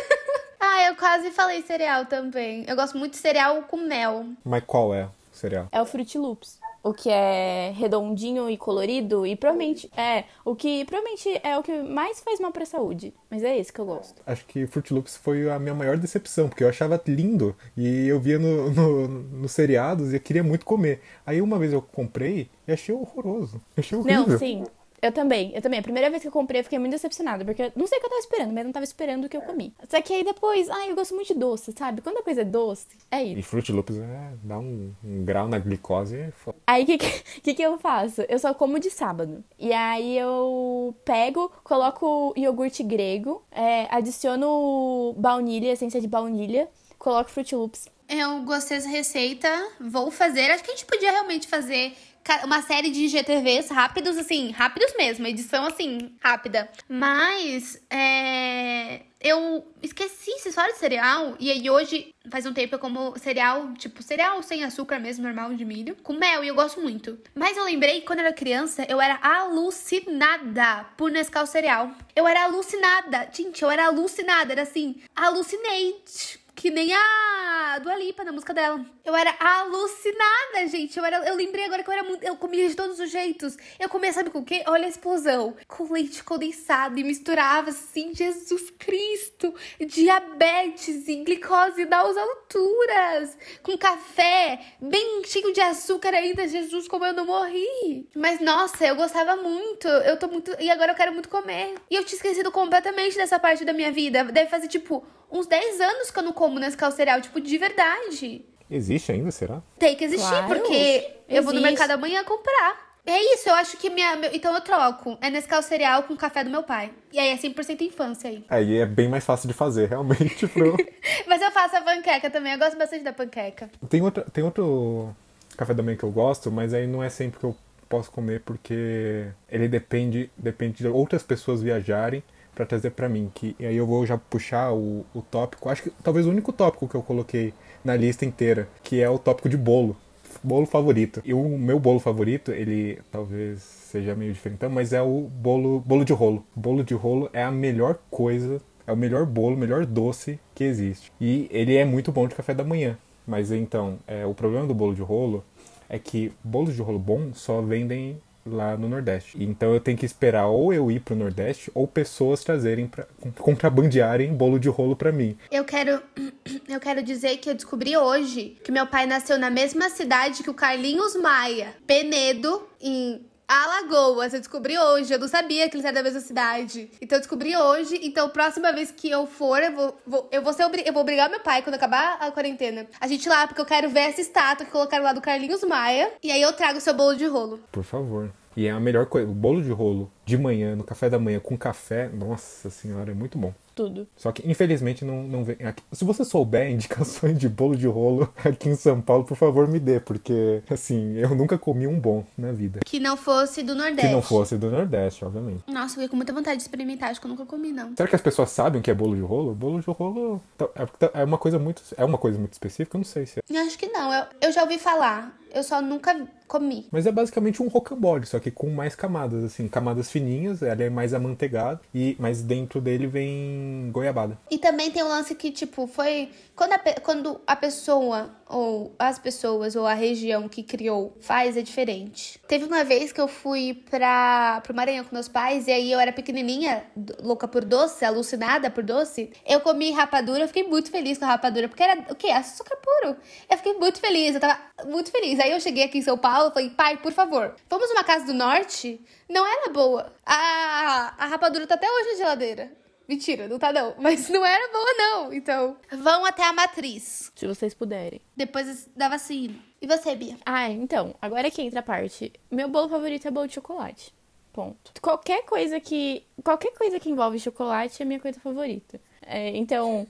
[0.60, 2.66] ah, eu quase falei cereal também.
[2.68, 4.26] Eu gosto muito de cereal com mel.
[4.44, 5.68] Mas qual é o cereal?
[5.72, 10.86] É o Fruit Loops o que é redondinho e colorido e provavelmente é o que
[10.86, 13.86] provavelmente é o que mais faz mal para a saúde, mas é esse que eu
[13.88, 14.22] gosto.
[14.24, 18.20] Acho que Fruit Loops foi a minha maior decepção, porque eu achava lindo e eu
[18.20, 21.02] via no, no, nos seriados e eu queria muito comer.
[21.26, 23.60] Aí uma vez eu comprei e achei horroroso.
[23.76, 24.28] Achei horrível.
[24.28, 24.64] Não, sim.
[25.06, 25.80] Eu também, eu também.
[25.80, 28.02] A primeira vez que eu comprei, eu fiquei muito decepcionada, porque eu não sei o
[28.02, 29.72] que eu tava esperando, mas eu não tava esperando o que eu comi.
[29.88, 32.02] Só que aí depois, ai, eu gosto muito de doce, sabe?
[32.02, 33.38] Quando a coisa é doce, é isso.
[33.38, 36.58] E Fruit Loops é, dá um, um grau na glicose é foda.
[36.66, 36.98] Aí o que,
[37.44, 38.24] que, que eu faço?
[38.24, 39.44] Eu só como de sábado.
[39.60, 47.54] E aí eu pego, coloco iogurte grego, é, adiciono baunilha, essência de baunilha, coloco Fruit
[47.54, 47.88] Loops.
[48.10, 50.50] Eu gostei dessa receita, vou fazer.
[50.50, 51.96] Acho que a gente podia realmente fazer
[52.44, 56.70] uma série de GTVs rápidos, assim, rápidos mesmo, edição assim, rápida.
[56.90, 61.36] Mas é, eu esqueci essa história de cereal.
[61.40, 65.54] E aí hoje, faz um tempo, eu como cereal, tipo, cereal sem açúcar mesmo, normal
[65.54, 67.18] de milho, com mel, e eu gosto muito.
[67.34, 71.92] Mas eu lembrei que quando eu era criança, eu era alucinada por Nescau cereal.
[72.16, 73.30] Eu era alucinada.
[73.32, 74.52] Gente, eu era alucinada.
[74.52, 78.84] Era assim, alucinate que nem a Dua Lipa na música dela.
[79.04, 80.98] Eu era alucinada, gente.
[80.98, 82.24] Eu, era, eu lembrei agora que eu era muito.
[82.24, 83.58] Eu comia de todos os jeitos.
[83.78, 84.64] Eu comia, sabe com o quê?
[84.68, 85.56] Olha a explosão.
[85.68, 89.54] Com leite condensado e misturava assim, Jesus Cristo.
[89.80, 93.38] Diabetes e glicose nas alturas.
[93.62, 96.48] Com café, bem cheio de açúcar ainda.
[96.48, 98.08] Jesus, como eu não morri.
[98.16, 99.88] Mas nossa, eu gostava muito.
[99.88, 100.56] Eu tô muito.
[100.60, 101.76] E agora eu quero muito comer.
[101.90, 104.24] E eu tinha esquecido completamente dessa parte da minha vida.
[104.24, 105.06] Deve fazer tipo
[105.40, 108.46] uns 10 anos que eu não como Nescau cereal, tipo, de verdade.
[108.70, 109.62] Existe ainda, será?
[109.78, 110.48] Tem que existir, claro.
[110.48, 111.16] porque Existe.
[111.30, 112.86] eu vou no mercado amanhã comprar.
[113.06, 114.16] É isso, eu acho que minha.
[114.16, 115.16] Meu, então eu troco.
[115.22, 116.92] É Nescau cereal com café do meu pai.
[117.14, 118.44] E aí é 100% infância aí.
[118.50, 120.48] Aí é bem mais fácil de fazer, realmente.
[120.50, 120.76] Pro...
[121.28, 122.54] Mas eu faço a panqueca também.
[122.54, 123.70] Eu gosto bastante da panqueca.
[123.88, 125.16] Tem, outra, tem outro
[125.56, 127.56] café da manhã que eu gosto, mas aí não é sempre que eu
[127.88, 132.22] posso comer, porque ele depende, depende de outras pessoas viajarem
[132.56, 133.30] para trazer para mim.
[133.34, 136.88] Que, aí eu vou já puxar o, o tópico, acho que talvez o único tópico
[136.88, 139.96] que eu coloquei na lista inteira, que é o tópico de bolo.
[140.44, 141.22] Bolo favorito.
[141.26, 146.06] E o meu bolo favorito, ele talvez seja meio diferente, mas é o bolo, bolo
[146.06, 146.46] de rolo.
[146.56, 151.12] Bolo de rolo é a melhor coisa, é o melhor bolo, melhor doce que existe.
[151.20, 152.98] E ele é muito bom de café da manhã.
[153.26, 155.44] Mas então, é, o problema do bolo de rolo
[155.90, 159.36] é que bolos de rolo bom só vendem lá no Nordeste.
[159.42, 164.34] Então eu tenho que esperar ou eu ir pro Nordeste ou pessoas trazerem para contrabandearem
[164.34, 165.38] bolo de rolo para mim.
[165.52, 166.02] Eu quero
[166.70, 170.50] eu quero dizer que eu descobri hoje que meu pai nasceu na mesma cidade que
[170.50, 175.14] o Carlinhos Maia, Penedo, em Alagoas, eu descobri hoje.
[175.14, 176.90] Eu não sabia que eles eram da mesma cidade.
[177.02, 178.00] Então eu descobri hoje.
[178.04, 181.30] Então, próxima vez que eu for, eu vou, vou eu vou ser eu vou obrigar
[181.30, 184.22] meu pai, quando acabar a quarentena, a gente ir lá, porque eu quero ver essa
[184.22, 186.12] estátua que colocaram lá do Carlinhos Maia.
[186.24, 187.60] E aí eu trago o seu bolo de rolo.
[187.72, 188.32] Por favor.
[188.58, 189.30] E é a melhor coisa.
[189.30, 193.14] O bolo de rolo de manhã, no café da manhã, com café, nossa senhora, é
[193.14, 194.08] muito bom tudo.
[194.16, 195.58] Só que, infelizmente, não, não vem.
[195.64, 199.68] Aqui, se você souber indicações de bolo de rolo aqui em São Paulo, por favor,
[199.68, 202.80] me dê, porque, assim, eu nunca comi um bom na vida.
[202.86, 204.08] Que não fosse do Nordeste.
[204.08, 205.64] Que não fosse do Nordeste, obviamente.
[205.68, 207.94] Nossa, eu fiquei com muita vontade de experimentar, acho que eu nunca comi, não.
[207.96, 209.54] Será que as pessoas sabem o que é bolo de rolo?
[209.54, 211.84] Bolo de rolo tá, é, tá, é uma coisa muito.
[211.98, 213.44] É uma coisa muito específica, eu não sei se é.
[213.50, 214.14] Eu acho que não.
[214.14, 215.38] Eu, eu já ouvi falar.
[215.54, 216.14] Eu só nunca
[216.48, 216.86] comi.
[216.92, 220.90] Mas é basicamente um rocambole, só que com mais camadas, assim, camadas fininhos, ele é
[220.90, 224.40] mais amanteigado, e, mas dentro dele vem goiabada.
[224.50, 226.30] E também tem um lance que, tipo, foi.
[226.56, 231.62] Quando a, quando a pessoa, ou as pessoas, ou a região que criou faz, é
[231.62, 232.40] diferente.
[232.48, 236.00] Teve uma vez que eu fui pra, pro Maranhão com meus pais, e aí eu
[236.00, 236.86] era pequenininha,
[237.22, 239.32] louca por doce, alucinada por doce.
[239.46, 242.30] Eu comi rapadura, eu fiquei muito feliz com a rapadura, porque era o quê?
[242.30, 243.18] Açúcar puro.
[243.50, 245.38] Eu fiquei muito feliz, eu tava muito feliz.
[245.42, 248.34] Aí eu cheguei aqui em São Paulo, falei, pai, por favor, vamos numa casa do
[248.34, 249.02] norte?
[249.28, 250.05] Não era boa.
[250.26, 252.72] A, a rapadura tá até hoje na geladeira.
[253.08, 253.94] Mentira, não tá não.
[254.00, 255.34] Mas não era boa não.
[255.34, 257.32] Então, vão até a matriz.
[257.36, 258.20] Se vocês puderem.
[258.36, 259.56] Depois da vacina.
[259.82, 260.38] E você, Bia?
[260.46, 262.34] Ah, então, agora que entra a parte.
[262.50, 264.14] Meu bolo favorito é bolo de chocolate.
[264.52, 264.94] Ponto.
[265.02, 266.26] Qualquer coisa que.
[266.44, 269.00] Qualquer coisa que envolve chocolate é minha coisa favorita.
[269.22, 270.08] É, então.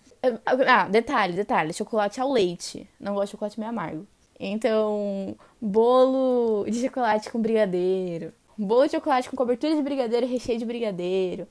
[0.67, 1.73] Ah, detalhe, detalhe.
[1.73, 2.87] Chocolate ao leite.
[2.99, 4.07] Não gosto de chocolate meio amargo.
[4.39, 8.33] Então, bolo de chocolate com brigadeiro.
[8.57, 11.47] Bolo de chocolate com cobertura de brigadeiro e recheio de brigadeiro.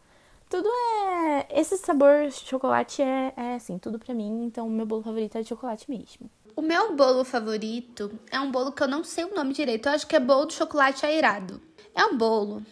[0.48, 1.60] Tudo é.
[1.60, 4.44] Esse sabor de chocolate é, é assim, tudo pra mim.
[4.44, 6.30] Então, meu bolo favorito é de chocolate mesmo.
[6.56, 9.88] O meu bolo favorito é um bolo que eu não sei o nome direito.
[9.88, 11.60] Eu acho que é bolo de chocolate aerado.
[11.94, 12.62] É um bolo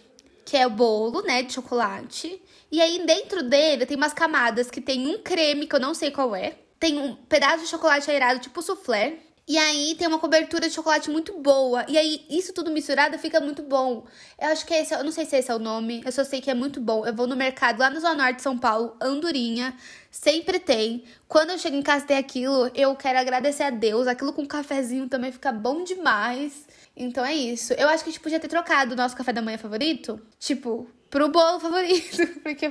[0.45, 2.41] que é o bolo, né, de chocolate.
[2.71, 6.11] E aí dentro dele tem umas camadas que tem um creme que eu não sei
[6.11, 6.57] qual é.
[6.79, 9.19] Tem um pedaço de chocolate aerado, tipo soufflé.
[9.53, 11.85] E aí tem uma cobertura de chocolate muito boa.
[11.87, 14.07] E aí isso tudo misturado fica muito bom.
[14.41, 16.41] Eu acho que esse, eu não sei se esse é o nome, eu só sei
[16.41, 17.05] que é muito bom.
[17.05, 19.77] Eu vou no mercado lá na Zona Norte de São Paulo, Andorinha,
[20.11, 21.05] sempre tem.
[21.29, 24.07] Quando eu chego em casa tem aquilo, eu quero agradecer a Deus.
[24.07, 26.67] Aquilo com cafezinho também fica bom demais.
[26.97, 27.75] Então é isso.
[27.75, 30.89] Eu acho que a gente podia ter trocado o nosso café da manhã favorito, tipo,
[31.11, 32.27] pro bolo favorito.
[32.43, 32.71] Porque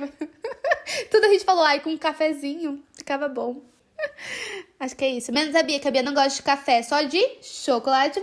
[1.12, 3.71] tudo a gente falou, ai, com um cafezinho, ficava bom.
[4.80, 5.30] Acho que é isso.
[5.32, 8.22] Menos a Bia, que a Bia não gosta de café, só de chocolate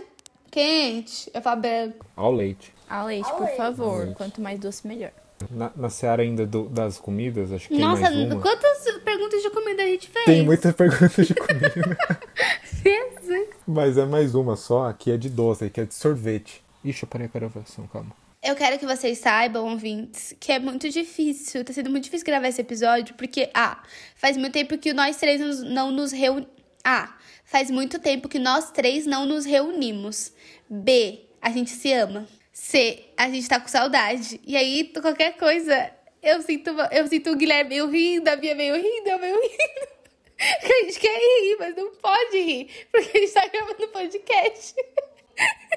[0.51, 1.29] quente.
[1.33, 2.05] Eu falo branco.
[2.15, 2.73] Ao leite.
[2.89, 4.13] A leite, por favor.
[4.15, 5.11] Quanto mais doce, melhor.
[5.51, 8.41] Na, na seara ainda do- das comidas, acho que tem Nossa, mais uma.
[8.41, 10.25] quantas perguntas de comida a gente fez?
[10.25, 11.97] Tem muitas perguntas de comida.
[12.83, 13.47] Jesus.
[13.65, 16.61] Mas é mais uma só, que é de doce, que é de sorvete.
[16.83, 18.11] Ixi, eu parei a gravação, calma.
[18.41, 22.47] Eu quero que vocês saibam, ouvintes, que é muito difícil, tá sendo muito difícil gravar
[22.47, 23.83] esse episódio, porque, ah,
[24.15, 26.49] faz muito tempo que nós três não nos reunimos.
[26.81, 30.31] Ah, faz muito tempo que nós três não nos reunimos.
[30.69, 32.25] B, a gente se ama.
[32.53, 34.39] C, a gente tá com saudade.
[34.47, 35.91] E aí, qualquer coisa,
[36.23, 39.99] eu sinto, eu sinto o Guilherme meio rindo, a Bia meio rindo, eu meio rindo.
[40.39, 44.73] A gente quer rir, mas não pode rir, porque a gente tá gravando podcast.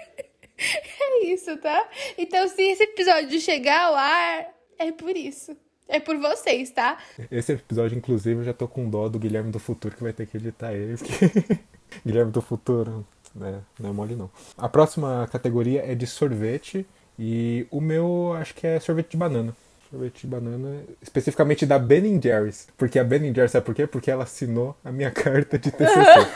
[1.01, 1.89] É isso, tá?
[2.17, 4.47] Então, se esse episódio chegar ao ar,
[4.79, 5.57] é por isso.
[5.89, 6.99] É por vocês, tá?
[7.31, 10.27] Esse episódio, inclusive, eu já tô com dó do Guilherme do Futuro, que vai ter
[10.27, 10.97] que editar ele.
[10.97, 11.61] Porque...
[12.07, 13.61] Guilherme do Futuro, né?
[13.79, 14.31] Não é mole, não.
[14.57, 16.87] A próxima categoria é de sorvete.
[17.19, 19.55] E o meu, acho que é sorvete de banana.
[19.93, 22.67] Sorvete de banana, especificamente da Ben Jerry's.
[22.79, 23.87] Porque a Ben Jerry's, sabe por quê?
[23.87, 26.27] Porque ela assinou a minha carta de TCC.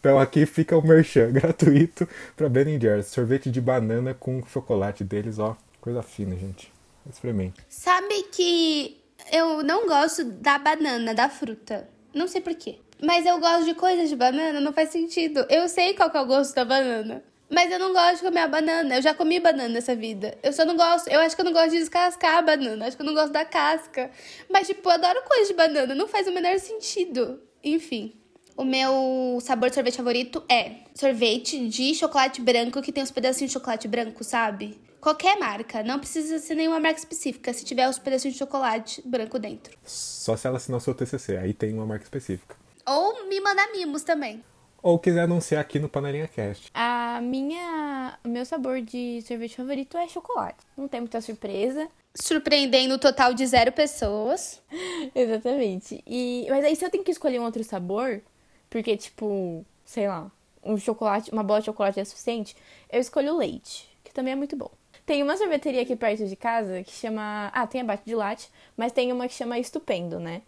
[0.00, 3.06] então aqui fica o merchan gratuito pra Ben Jerry's.
[3.06, 5.56] Sorvete de banana com chocolate deles, ó.
[5.80, 6.72] Coisa fina, gente.
[7.08, 7.60] Experimente.
[7.68, 9.00] Sabe que
[9.32, 11.88] eu não gosto da banana, da fruta.
[12.12, 12.80] Não sei porquê.
[13.00, 15.46] Mas eu gosto de coisas de banana, não faz sentido.
[15.48, 17.22] Eu sei qual que é o gosto da banana.
[17.54, 18.96] Mas eu não gosto de comer a banana.
[18.96, 20.36] Eu já comi banana nessa vida.
[20.42, 21.08] Eu só não gosto.
[21.08, 22.86] Eu acho que eu não gosto de descascar a banana.
[22.86, 24.10] Acho que eu não gosto da casca.
[24.50, 25.94] Mas, tipo, eu adoro coisas de banana.
[25.94, 27.40] Não faz o menor sentido.
[27.62, 28.12] Enfim.
[28.56, 33.50] O meu sabor de sorvete favorito é sorvete de chocolate branco que tem os pedacinhos
[33.50, 34.80] de chocolate branco, sabe?
[35.00, 39.40] Qualquer marca, não precisa ser nenhuma marca específica, se tiver os pedacinhos de chocolate branco
[39.40, 39.76] dentro.
[39.84, 42.56] Só se ela assinar o seu TCC, aí tem uma marca específica.
[42.86, 44.42] Ou me mandar mimos também.
[44.84, 46.70] Ou quiser anunciar aqui no Panelinha Cast.
[46.74, 48.18] A minha.
[48.22, 50.58] O meu sabor de sorvete favorito é chocolate.
[50.76, 51.88] Não tem muita surpresa.
[52.14, 54.60] Surpreendendo o total de zero pessoas.
[55.16, 56.04] Exatamente.
[56.06, 58.20] E, mas aí se eu tenho que escolher um outro sabor,
[58.68, 60.30] porque, tipo, sei lá,
[60.62, 62.54] um chocolate, uma bola de chocolate é suficiente,
[62.92, 64.70] eu escolho o leite, que também é muito bom.
[65.06, 67.50] Tem uma sorveteria aqui perto de casa que chama.
[67.54, 70.42] Ah, tem abate de latte, mas tem uma que chama Estupendo, né?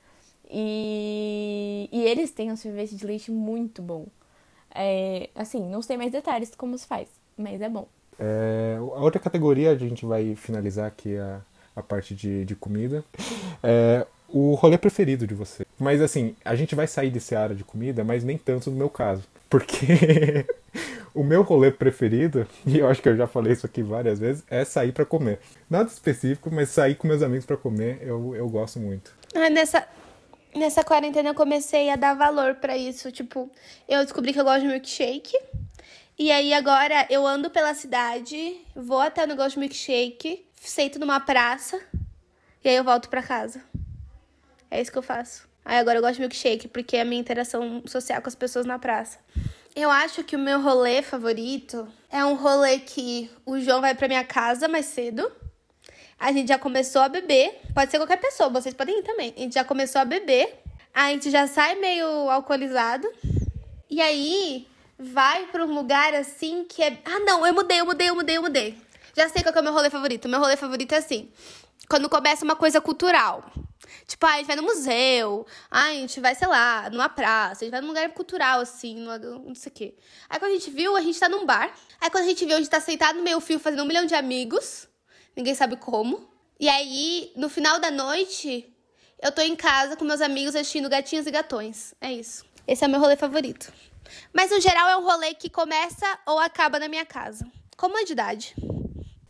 [0.51, 4.07] E, e eles têm um sorvete de leite muito bom.
[4.77, 7.89] É, assim, não sei mais detalhes de como se faz, mas é bom.
[8.19, 11.41] É, a outra categoria, a gente vai finalizar aqui a,
[11.75, 13.05] a parte de, de comida.
[13.62, 15.65] É o rolê preferido de você.
[15.79, 18.89] Mas assim, a gente vai sair desse área de comida, mas nem tanto no meu
[18.89, 19.23] caso.
[19.49, 20.45] Porque
[21.15, 24.43] o meu rolê preferido, e eu acho que eu já falei isso aqui várias vezes,
[24.51, 25.39] é sair pra comer.
[25.71, 29.12] Nada específico, mas sair com meus amigos pra comer, eu, eu gosto muito.
[29.35, 29.87] Ah, Nessa,
[30.57, 33.12] nessa quarentena eu comecei a dar valor pra isso.
[33.12, 33.51] Tipo,
[33.88, 35.37] eu descobri que eu gosto de milkshake.
[36.19, 41.21] E aí agora eu ando pela cidade, vou até o negócio de milkshake, sento numa
[41.21, 41.79] praça
[42.64, 43.62] e aí eu volto pra casa.
[44.71, 45.47] É isso que eu faço.
[45.64, 48.64] Aí agora eu gosto de milkshake, porque é a minha interação social com as pessoas
[48.64, 49.19] na praça.
[49.75, 54.09] Eu acho que o meu rolê favorito é um rolê que o João vai pra
[54.09, 55.31] minha casa mais cedo.
[56.18, 57.61] A gente já começou a beber.
[57.74, 59.35] Pode ser qualquer pessoa, vocês podem ir também.
[59.37, 60.62] A gente já começou a beber.
[60.94, 63.07] A gente já sai meio alcoolizado.
[63.88, 64.66] E aí
[64.98, 66.98] vai pra um lugar assim que é.
[67.05, 68.79] Ah, não, eu mudei, eu mudei, eu mudei, eu mudei.
[69.16, 70.29] Já sei qual é o meu rolê favorito.
[70.29, 71.31] Meu rolê favorito é assim.
[71.88, 73.44] Quando começa uma coisa cultural.
[74.07, 77.64] Tipo, ah, a gente vai no museu, ah, a gente vai, sei lá, numa praça,
[77.64, 79.94] a gente vai num lugar cultural, assim, numa, não sei o quê.
[80.29, 81.72] Aí quando a gente viu, a gente tá num bar.
[82.00, 84.05] Aí quando a gente viu, a gente tá sentado no meio fio fazendo um milhão
[84.07, 84.86] de amigos.
[85.37, 86.27] Ninguém sabe como.
[86.59, 88.75] E aí, no final da noite,
[89.22, 91.94] eu tô em casa com meus amigos assistindo Gatinhos e Gatões.
[92.01, 92.44] É isso.
[92.66, 93.72] Esse é o meu rolê favorito.
[94.33, 97.46] Mas no geral é um rolê que começa ou acaba na minha casa.
[97.77, 98.05] Como é?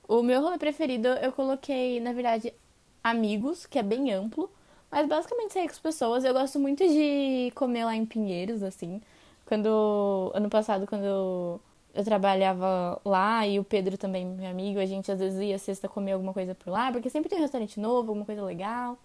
[0.08, 2.54] O meu rolê preferido eu coloquei, na verdade,
[3.02, 4.48] amigos, que é bem amplo.
[4.90, 6.24] Mas basicamente sair com as pessoas.
[6.24, 9.02] Eu gosto muito de comer lá em Pinheiros, assim.
[9.44, 10.30] Quando.
[10.34, 11.60] Ano passado, quando
[11.96, 15.88] eu, trabalhava lá e o Pedro também, meu amigo, a gente às vezes ia sexta
[15.88, 18.98] comer alguma coisa por lá, porque sempre tem um restaurante novo, alguma coisa legal.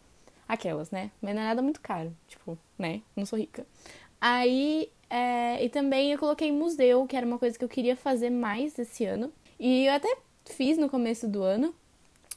[0.47, 1.12] Aquelas, né?
[1.21, 2.13] Mas não é nada muito caro.
[2.27, 3.01] Tipo, né?
[3.15, 3.65] Não sou rica.
[4.19, 4.89] Aí.
[5.10, 8.80] É, e também eu coloquei museu, que era uma coisa que eu queria fazer mais
[8.80, 9.32] esse ano.
[9.60, 11.73] E eu até fiz no começo do ano.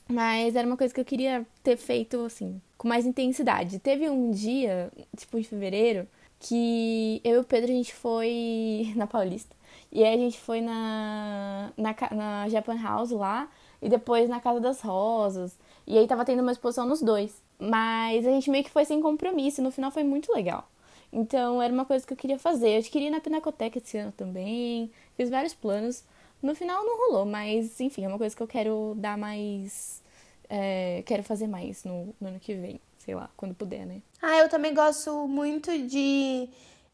[0.09, 3.79] Mas era uma coisa que eu queria ter feito, assim, com mais intensidade.
[3.79, 6.07] Teve um dia, tipo, em fevereiro,
[6.39, 9.57] que eu e o Pedro, a gente foi na Paulista.
[9.95, 13.49] E aí a gente foi na, na, na Japan House lá,
[13.81, 15.57] e depois na Casa das Rosas.
[15.87, 17.41] E aí tava tendo uma exposição nos dois.
[17.61, 20.69] Mas a gente meio que foi sem compromisso, no final foi muito legal.
[21.13, 22.77] Então era uma coisa que eu queria fazer.
[22.77, 24.91] Eu queria ir na Pinacoteca esse ano também.
[25.17, 26.03] Fiz vários planos.
[26.43, 30.03] No final não rolou, mas enfim, é uma coisa que eu quero dar mais.
[30.51, 34.03] É, quero fazer mais no, no ano que vem, sei lá, quando puder, né?
[34.21, 36.49] Ah, eu também gosto muito de,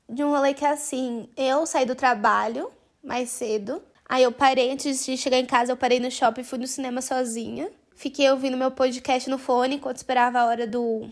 [0.09, 2.71] de um rolê que é assim: eu saí do trabalho
[3.03, 3.83] mais cedo.
[4.09, 6.67] Aí eu parei, antes de chegar em casa, eu parei no shopping e fui no
[6.67, 7.71] cinema sozinha.
[7.95, 11.09] Fiquei ouvindo meu podcast no fone enquanto esperava a hora do,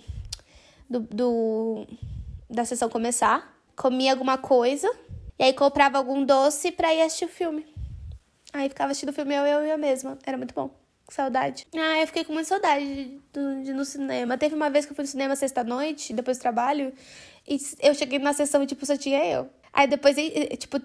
[0.88, 1.86] do, do
[2.48, 3.56] da sessão começar.
[3.76, 4.90] Comia alguma coisa.
[5.38, 7.64] E aí comprava algum doce pra ir assistir o filme.
[8.52, 10.18] Aí ficava assistindo o filme eu, e eu mesma.
[10.26, 10.70] Era muito bom.
[11.10, 11.66] Saudade.
[11.74, 14.36] Ah, eu fiquei com muita saudade de, de, no cinema.
[14.36, 16.92] Teve uma vez que eu fui no cinema sexta-noite, depois do trabalho,
[17.46, 19.48] e eu cheguei na sessão e, tipo, só tinha eu.
[19.72, 20.16] Aí depois,
[20.58, 20.80] tipo,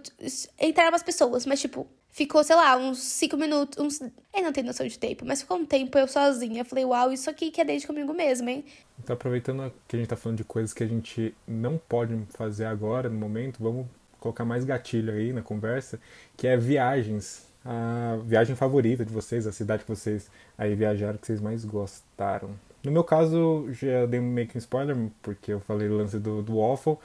[0.60, 3.78] entraram umas pessoas, mas, tipo, ficou, sei lá, uns cinco minutos.
[3.84, 4.02] Uns...
[4.02, 6.64] Eu não tenho noção de tempo, mas ficou um tempo eu sozinha.
[6.64, 8.66] Falei, uau, isso aqui que é desde comigo mesmo, hein?
[9.04, 12.66] Então, aproveitando que a gente tá falando de coisas que a gente não pode fazer
[12.66, 13.88] agora, no momento, vamos
[14.20, 16.00] colocar mais gatilho aí na conversa,
[16.38, 21.26] que é viagens a viagem favorita de vocês, a cidade que vocês aí viajaram, que
[21.26, 22.52] vocês mais gostaram.
[22.84, 26.42] No meu caso, já dei meio que um spoiler, porque eu falei o lance do,
[26.42, 26.98] do Waffle.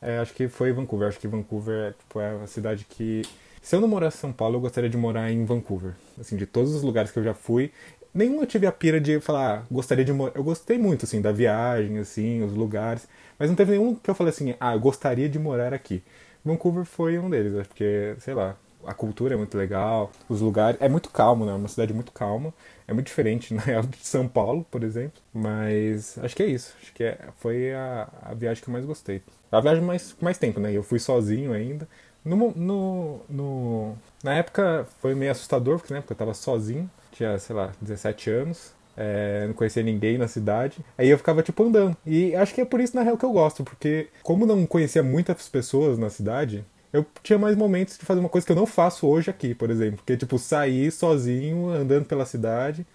[0.00, 1.08] É, acho que foi Vancouver.
[1.08, 3.22] Acho que Vancouver é, tipo, é a cidade que.
[3.62, 5.94] Se eu não morasse em São Paulo, eu gostaria de morar em Vancouver.
[6.20, 7.72] Assim, de todos os lugares que eu já fui,
[8.12, 10.32] nenhum eu tive a pira de falar, ah, gostaria de morar.
[10.36, 13.08] Eu gostei muito, assim, da viagem, assim, os lugares.
[13.38, 16.02] Mas não teve nenhum que eu falei assim, ah, eu gostaria de morar aqui.
[16.44, 20.80] Vancouver foi um deles, porque, sei lá, a cultura é muito legal, os lugares.
[20.80, 21.52] É muito calmo, né?
[21.52, 22.52] É uma cidade muito calma.
[22.86, 25.20] É muito diferente, na real, de São Paulo, por exemplo.
[25.32, 26.74] Mas acho que é isso.
[26.82, 29.22] Acho que é, foi a, a viagem que eu mais gostei.
[29.50, 30.72] A viagem mais, mais tempo, né?
[30.72, 31.88] Eu fui sozinho ainda.
[32.24, 36.90] No, no, no, na época foi meio assustador, porque época eu tava sozinho.
[37.12, 38.72] Tinha, sei lá, 17 anos.
[38.96, 40.78] É, não conhecia ninguém na cidade.
[40.96, 41.96] Aí eu ficava, tipo, andando.
[42.06, 43.64] E acho que é por isso, na real, que eu gosto.
[43.64, 48.28] Porque como não conhecia muitas pessoas na cidade, eu tinha mais momentos de fazer uma
[48.28, 50.00] coisa que eu não faço hoje aqui, por exemplo.
[50.06, 52.86] Que é, tipo, sair sozinho, andando pela cidade.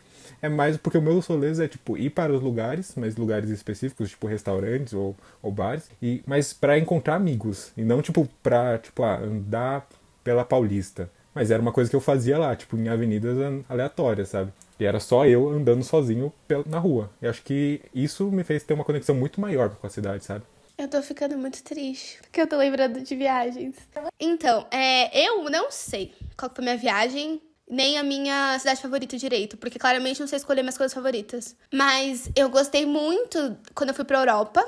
[0.41, 4.11] É mais porque o meu rolês é, tipo, ir para os lugares, mas lugares específicos,
[4.11, 5.91] tipo, restaurantes ou, ou bares.
[6.01, 7.73] E, mas para encontrar amigos.
[7.75, 9.85] E não, tipo, pra, tipo, ah, andar
[10.23, 11.09] pela Paulista.
[11.35, 14.53] Mas era uma coisa que eu fazia lá, tipo, em avenidas aleatórias, sabe?
[14.79, 16.31] E era só eu andando sozinho
[16.65, 17.09] na rua.
[17.21, 20.45] E acho que isso me fez ter uma conexão muito maior com a cidade, sabe?
[20.79, 23.75] Eu tô ficando muito triste, porque eu tô lembrando de viagens.
[24.17, 29.17] Então, é, eu não sei qual foi a minha viagem, nem a minha cidade favorita
[29.17, 31.53] direito, porque claramente não sei escolher minhas coisas favoritas.
[31.69, 34.65] Mas eu gostei muito quando eu fui pra Europa,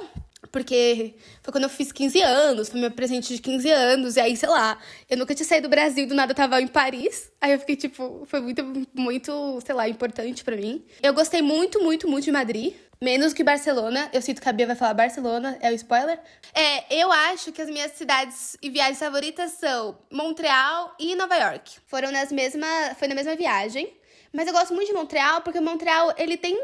[0.52, 4.36] porque foi quando eu fiz 15 anos, foi meu presente de 15 anos, e aí,
[4.36, 4.78] sei lá,
[5.10, 7.76] eu nunca tinha saído do Brasil, do nada eu tava em Paris, aí eu fiquei,
[7.76, 10.84] tipo, foi muito, muito, sei lá, importante para mim.
[11.02, 14.10] Eu gostei muito, muito, muito de Madrid, menos que Barcelona.
[14.14, 16.20] Eu sinto que a Bia vai falar Barcelona, é o spoiler.
[16.54, 21.78] É, eu acho que as minhas cidades e viagens favoritas são Montreal e Nova York.
[21.88, 23.92] Foram nas mesmas, foi na mesma viagem.
[24.34, 26.58] Mas eu gosto muito de Montreal, porque Montreal, ele tem,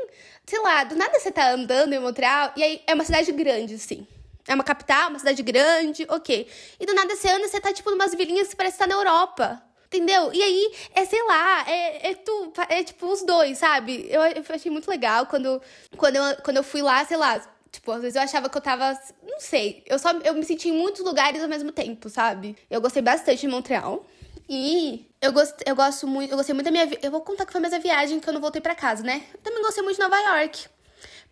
[0.46, 3.76] sei lá, do nada você tá andando em Montreal, e aí é uma cidade grande,
[3.76, 4.08] assim.
[4.48, 6.48] É uma capital, uma cidade grande, ok.
[6.80, 9.00] E do nada você anda, você tá, tipo, numas vilinhas que parece estar tá na
[9.02, 9.62] Europa.
[9.88, 10.34] Entendeu?
[10.34, 14.06] E aí, é, sei lá, é, é, tu, é tipo os dois, sabe?
[14.10, 15.62] Eu, eu achei muito legal quando,
[15.96, 18.62] quando, eu, quando eu fui lá, sei lá, Tipo, às vezes eu achava que eu
[18.62, 19.00] tava.
[19.24, 19.84] Não sei.
[19.86, 22.56] Eu só eu me senti em muitos lugares ao mesmo tempo, sabe?
[22.70, 24.06] Eu gostei bastante de Montreal.
[24.50, 26.32] E eu, gost, eu gosto muito.
[26.32, 26.90] Eu gostei muito da minha.
[27.02, 29.24] Eu vou contar que foi a minha viagem que eu não voltei para casa, né?
[29.34, 30.68] Eu também gostei muito de Nova York.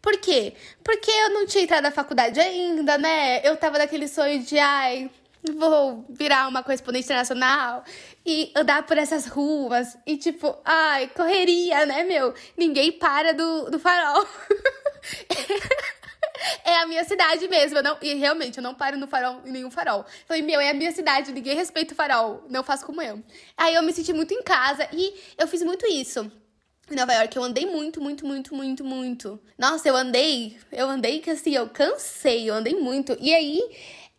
[0.02, 0.54] Por quê?
[0.84, 3.42] Porque eu não tinha entrado na faculdade ainda, né?
[3.48, 5.10] Eu tava naquele sonho de, ai,
[5.58, 7.84] vou virar uma correspondente internacional
[8.26, 12.34] e andar por essas ruas e tipo, ai, correria, né, meu?
[12.56, 14.28] Ninguém para do, do farol.
[16.64, 17.78] é a minha cidade mesmo.
[17.78, 20.06] Eu não, e realmente, eu não paro no farol, em nenhum farol.
[20.28, 22.44] Falei, meu, é a minha cidade, ninguém respeita o farol.
[22.50, 23.22] Não faço como eu.
[23.58, 26.32] Aí eu me senti muito em casa e eu fiz muito isso.
[26.90, 29.40] Em Nova York, eu andei muito, muito, muito, muito, muito.
[29.58, 33.18] Nossa, eu andei, eu andei que assim, eu cansei, eu andei muito.
[33.20, 33.60] E aí,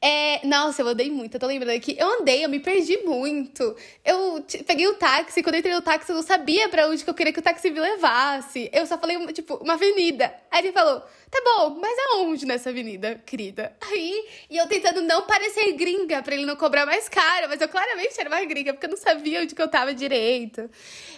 [0.08, 1.34] é, nossa, eu andei muito.
[1.34, 1.96] Eu tô lembrando aqui.
[1.98, 3.76] Eu andei, eu me perdi muito.
[4.04, 5.42] Eu peguei o táxi.
[5.42, 7.42] Quando eu entrei no táxi, eu não sabia pra onde que eu queria que o
[7.42, 8.70] táxi me levasse.
[8.72, 10.32] Eu só falei, tipo, uma avenida.
[10.48, 13.76] Aí ele falou: tá bom, mas aonde nessa avenida, querida?
[13.80, 17.48] Aí, e eu tentando não parecer gringa pra ele não cobrar mais caro.
[17.48, 20.70] Mas eu claramente era mais gringa, porque eu não sabia onde que eu tava direito.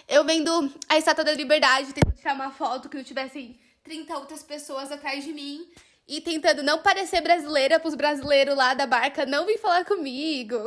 [0.07, 4.41] Eu vendo a Estátua da Liberdade, tentando tirar uma foto que não tivessem 30 outras
[4.41, 5.67] pessoas atrás de mim
[6.09, 10.57] e tentando não parecer brasileira pros brasileiros lá da barca não vir falar comigo.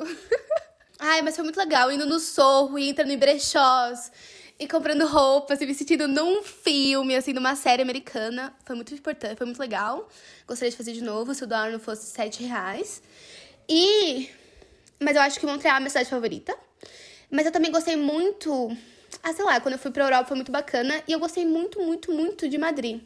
[1.00, 4.12] Ai, mas foi muito legal, indo no sorro entrando em brechós
[4.56, 8.54] e comprando roupas e me sentindo num filme, assim, numa série americana.
[8.64, 10.08] Foi muito importante, foi muito legal.
[10.46, 13.02] Gostaria de fazer de novo se o dólar não fosse 7 reais.
[13.68, 14.30] E.
[15.00, 16.56] Mas eu acho que Montreal é a minha cidade favorita.
[17.28, 18.70] Mas eu também gostei muito.
[19.20, 21.02] Ah, sei lá, quando eu fui pra Europa foi muito bacana.
[21.08, 23.02] E eu gostei muito, muito, muito de Madrid.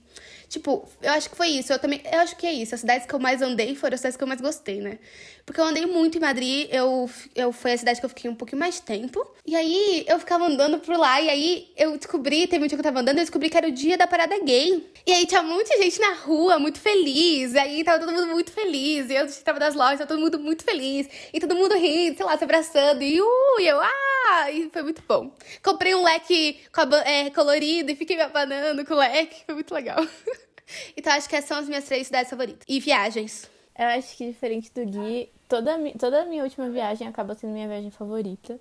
[0.48, 1.72] Tipo, eu acho que foi isso.
[1.72, 2.00] Eu também.
[2.10, 2.74] Eu acho que é isso.
[2.74, 4.98] As cidades que eu mais andei foram as cidades que eu mais gostei, né?
[5.44, 6.68] Porque eu andei muito em Madrid.
[6.72, 9.26] Eu, eu foi a cidade que eu fiquei um pouquinho mais tempo.
[9.44, 11.20] E aí eu ficava andando por lá.
[11.20, 13.68] E aí eu descobri, teve um dia que eu tava andando, eu descobri que era
[13.68, 14.84] o dia da parada gay.
[15.06, 17.54] E aí tinha muita gente na rua, muito feliz.
[17.54, 19.10] E aí tava todo mundo muito feliz.
[19.10, 21.08] E eu tava das lojas, tava todo mundo muito feliz.
[21.32, 23.02] E todo mundo rindo, sei lá, se abraçando.
[23.02, 24.50] E, uh, e eu, ah!
[24.50, 25.32] E foi muito bom.
[25.62, 26.60] Comprei um leque
[27.04, 29.44] é, colorido e fiquei me abanando com o leque.
[29.44, 29.98] Foi muito legal.
[30.96, 32.62] então acho que essas são as minhas três cidades favoritas.
[32.68, 33.50] E viagens.
[33.78, 37.68] Eu acho que diferente do Gui, toda, toda a minha última viagem acaba sendo minha
[37.68, 38.58] viagem favorita.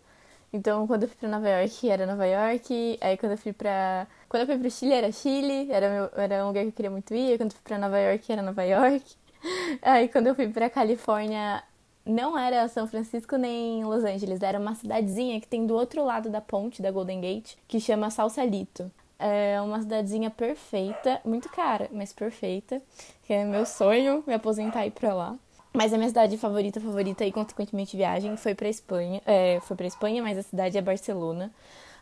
[0.52, 2.98] Então, quando eu fui pra Nova York, era Nova York.
[3.02, 4.08] Aí, quando eu fui pra.
[4.30, 5.70] Quando eu fui pro Chile, era Chile.
[5.70, 7.38] Era, meu, era um lugar que eu queria muito ir.
[7.38, 9.04] Quando eu fui pra Nova York, era Nova York.
[9.82, 11.62] Aí, quando eu fui pra Califórnia,
[12.06, 14.41] não era São Francisco nem Los Angeles.
[14.41, 18.10] Era uma cidadezinha que tem do outro lado da ponte da Golden Gate, que chama
[18.10, 18.89] Salsalito.
[19.17, 22.82] É uma cidadezinha perfeita, muito cara, mas perfeita.
[23.23, 25.36] Que é meu sonho me aposentar e ir pra lá.
[25.73, 29.21] Mas a minha cidade favorita, favorita e consequentemente viagem foi pra Espanha.
[29.25, 31.51] É, foi pra Espanha, mas a cidade é Barcelona.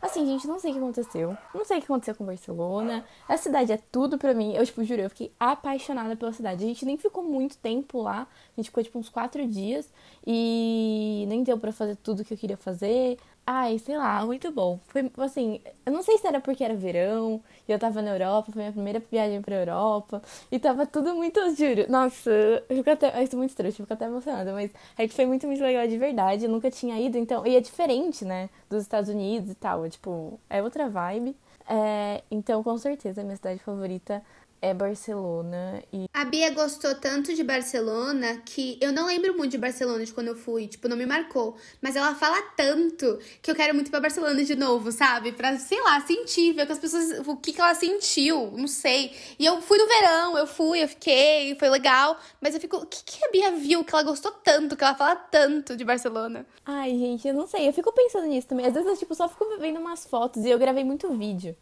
[0.04, 1.38] Assim, gente, não sei o que aconteceu.
[1.56, 3.06] Não sei o que aconteceu com Barcelona.
[3.26, 4.54] A cidade é tudo pra mim.
[4.54, 6.62] Eu, tipo, juro, eu fiquei apaixonada pela cidade.
[6.62, 8.28] A gente nem ficou muito tempo lá.
[8.52, 9.90] A gente ficou, tipo, uns quatro dias.
[10.28, 13.18] E nem deu pra fazer tudo que eu queria fazer.
[13.46, 14.80] Ai, sei lá, muito bom.
[14.88, 18.54] Foi assim, eu não sei se era porque era verão e eu tava na Europa,
[18.54, 21.86] foi minha primeira viagem pra Europa e tava tudo muito, juro.
[21.90, 22.30] Nossa,
[22.70, 23.10] eu fico até.
[23.22, 25.98] Eu muito triste, eu fico até emocionada, mas é que foi muito, muito legal de
[25.98, 26.46] verdade.
[26.46, 27.46] Eu nunca tinha ido, então.
[27.46, 28.50] E é diferente, né?
[28.70, 29.86] Dos Estados Unidos e tal.
[29.86, 31.36] É tipo, é outra vibe.
[31.68, 34.24] É, então, com certeza, minha cidade favorita
[34.64, 35.84] é Barcelona.
[35.92, 36.06] E...
[36.14, 40.30] A Bia gostou tanto de Barcelona que eu não lembro muito de Barcelona de quando
[40.30, 41.58] eu fui, tipo, não me marcou.
[41.82, 45.34] Mas ela fala tanto que eu quero muito ir pra Barcelona de novo, sabe?
[45.34, 49.14] Pra, sei lá, sentir, ver com as pessoas o que, que ela sentiu, não sei.
[49.38, 52.18] E eu fui no verão, eu fui, eu fiquei, foi legal.
[52.40, 54.96] Mas eu fico, o que, que a Bia viu que ela gostou tanto, que ela
[54.96, 56.46] fala tanto de Barcelona?
[56.66, 58.66] Ai, gente, eu não sei, eu fico pensando nisso também.
[58.66, 61.54] Às vezes eu, tipo, só fico vendo umas fotos e eu gravei muito vídeo.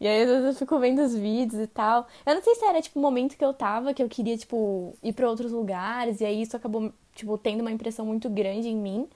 [0.00, 2.06] E aí eu fico vendo os vídeos e tal.
[2.24, 4.96] Eu não sei se era, tipo, o momento que eu tava, que eu queria, tipo,
[5.02, 6.20] ir pra outros lugares.
[6.20, 9.08] E aí isso acabou, tipo, tendo uma impressão muito grande em mim.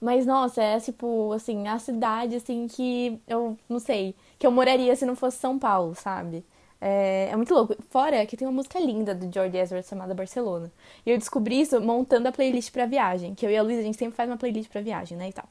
[0.00, 4.94] Mas, nossa, é, tipo, assim, a cidade, assim, que eu, não sei, que eu moraria
[4.96, 6.44] se não fosse São Paulo, sabe?
[6.80, 7.74] É, é, muito louco.
[7.90, 10.70] Fora que tem uma música linda do George Ezra chamada Barcelona.
[11.06, 13.34] E eu descobri isso montando a playlist pra viagem.
[13.34, 15.32] Que eu e a Luísa, a gente sempre faz uma playlist pra viagem, né, e
[15.32, 15.46] tal.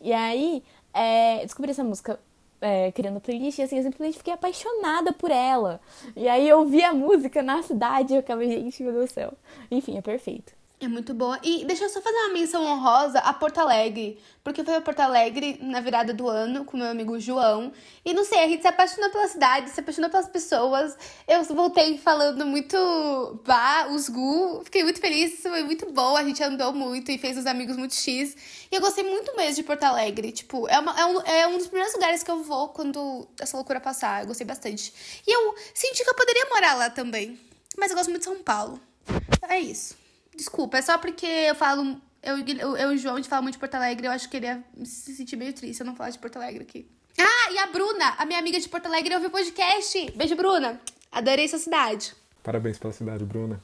[0.00, 0.62] E aí,
[0.94, 2.20] é, descobri essa música
[2.60, 5.80] é, criando playlist, e assim, eu simplesmente fiquei apaixonada por ela.
[6.14, 9.12] E aí eu vi a música na cidade e eu acabei, gente, meu Deus do
[9.12, 9.32] céu.
[9.70, 10.52] Enfim, é perfeito.
[10.78, 11.40] É muito boa.
[11.42, 14.20] E deixa eu só fazer uma menção honrosa a Porto Alegre.
[14.44, 17.72] Porque foi a Porto Alegre na virada do ano com meu amigo João.
[18.04, 20.94] E não sei, a gente se apaixonou pela cidade, se apaixonou pelas pessoas.
[21.26, 22.76] Eu voltei falando muito
[23.46, 24.60] bah, os gu.
[24.64, 26.14] Fiquei muito feliz, foi muito bom.
[26.14, 28.36] A gente andou muito e fez os amigos muito X.
[28.70, 30.30] E eu gostei muito mesmo de Porto Alegre.
[30.30, 33.56] Tipo, é, uma, é, um, é um dos primeiros lugares que eu vou quando essa
[33.56, 34.20] loucura passar.
[34.20, 34.92] Eu gostei bastante.
[35.26, 37.40] E eu senti que eu poderia morar lá também.
[37.78, 38.78] Mas eu gosto muito de São Paulo.
[39.48, 40.05] É isso.
[40.36, 42.00] Desculpa, é só porque eu falo.
[42.22, 44.28] Eu, eu, eu e o João, a gente fala muito de Porto Alegre, eu acho
[44.28, 46.90] que ele ia se sentir meio triste se eu não falar de Porto Alegre aqui.
[47.18, 50.12] Ah, e a Bruna, a minha amiga de Porto Alegre, ouviu o podcast.
[50.14, 50.80] Beijo, Bruna.
[51.10, 52.14] Adorei sua cidade.
[52.42, 53.60] Parabéns pela cidade, Bruna.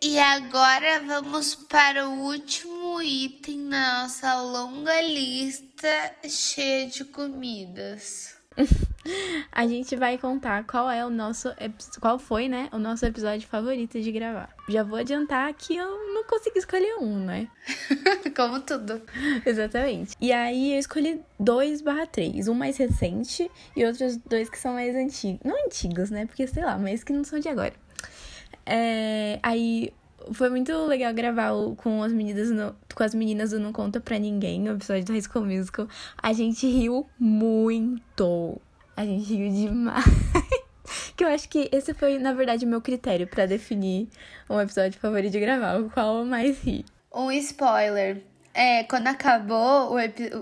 [0.00, 8.34] E agora vamos para o último item na nossa longa lista cheia de comidas.
[9.50, 11.50] a gente vai contar qual é o nosso
[12.00, 14.50] qual foi, né, o nosso episódio favorito de gravar.
[14.68, 17.48] Já vou adiantar que eu não consegui escolher um, né?
[18.36, 19.02] Como tudo.
[19.44, 20.14] Exatamente.
[20.20, 24.74] E aí eu escolhi dois barra três, um mais recente e outros dois que são
[24.74, 25.40] mais antigos.
[25.44, 26.26] Não antigos, né?
[26.26, 27.74] Porque sei lá, mas que não são de agora.
[28.64, 29.92] É, aí
[30.32, 34.00] foi muito legal gravar o, com as meninas no, com as meninas do Não Conta
[34.00, 35.88] Pra Ninguém, o episódio do High School Musical.
[36.22, 38.60] A gente riu muito.
[39.02, 40.04] A gente riu demais.
[41.16, 44.06] que eu acho que esse foi, na verdade, o meu critério para definir
[44.48, 46.84] um episódio favorito de gravar, o qual eu mais ri.
[47.12, 48.22] Um spoiler.
[48.54, 49.92] É, quando acabou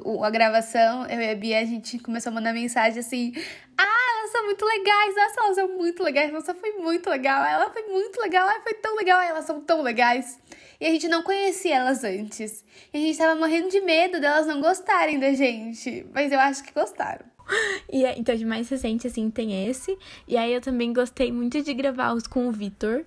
[0.05, 3.33] o, a gravação, eu e a Bia, a gente começou a mandar mensagem assim:
[3.79, 7.71] Ah, elas são muito legais, nossa, elas são muito legais, nossa, foi muito legal, ela
[7.71, 10.39] foi muito legal, ela foi tão legal, elas são tão legais.
[10.79, 12.63] E a gente não conhecia elas antes.
[12.93, 16.07] E a gente tava morrendo de medo delas não gostarem da gente.
[16.13, 17.25] Mas eu acho que gostaram.
[17.93, 19.99] E então, de mais recente, assim, tem esse.
[20.28, 23.05] E aí eu também gostei muito de gravar os com o Vitor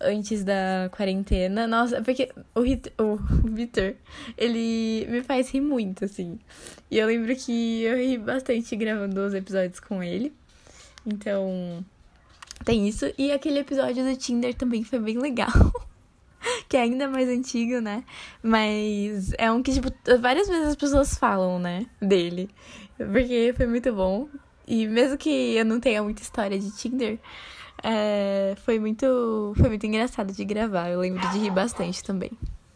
[0.00, 1.66] antes da quarentena.
[1.66, 2.60] Nossa, porque o,
[3.02, 3.16] o
[3.48, 3.94] Vitor,
[4.36, 6.38] ele me faz rir muito, assim.
[6.90, 10.32] E eu lembro que eu ri bastante gravando os episódios com ele.
[11.06, 11.84] Então,
[12.64, 13.12] tem isso.
[13.16, 15.50] E aquele episódio do Tinder também foi bem legal.
[16.68, 18.04] que é ainda mais antigo, né?
[18.42, 19.88] Mas é um que, tipo,
[20.20, 21.86] várias vezes as pessoas falam, né?
[22.00, 22.50] Dele.
[22.96, 24.28] Porque foi muito bom.
[24.66, 27.18] E mesmo que eu não tenha muita história de Tinder,
[27.82, 30.90] é, foi muito foi muito engraçado de gravar.
[30.90, 32.30] Eu lembro de rir bastante também.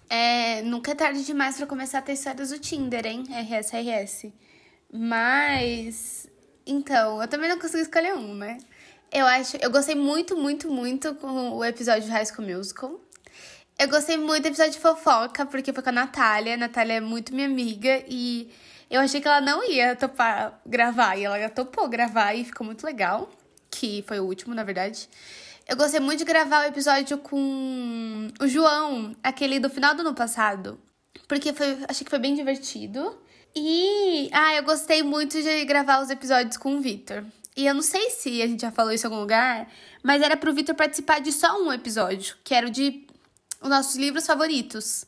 [0.09, 3.25] É, nunca é tarde demais para começar a ter histórias do Tinder, hein?
[3.29, 4.33] RS, RS.
[4.93, 6.29] Mas.
[6.67, 8.59] Então, eu também não consegui escolher um, né?
[9.13, 9.57] Eu acho.
[9.59, 13.01] Eu gostei muito, muito, muito com o episódio de High School Musical.
[13.79, 16.55] Eu gostei muito do episódio de fofoca, porque foi com a Natália.
[16.55, 18.51] A Natália é muito minha amiga e
[18.89, 21.17] eu achei que ela não ia topar gravar.
[21.17, 23.31] E ela topou gravar e ficou muito legal
[23.75, 25.09] que foi o último, na verdade.
[25.69, 30.15] Eu gostei muito de gravar o episódio com o João, aquele do final do ano
[30.15, 30.79] passado.
[31.27, 33.19] Porque foi, achei que foi bem divertido.
[33.57, 37.25] E, ah, eu gostei muito de gravar os episódios com o Vitor.
[37.57, 39.69] E eu não sei se a gente já falou isso em algum lugar,
[40.03, 43.07] mas era pro Vitor participar de só um episódio, que era o de
[43.65, 45.05] os nossos livros favoritos.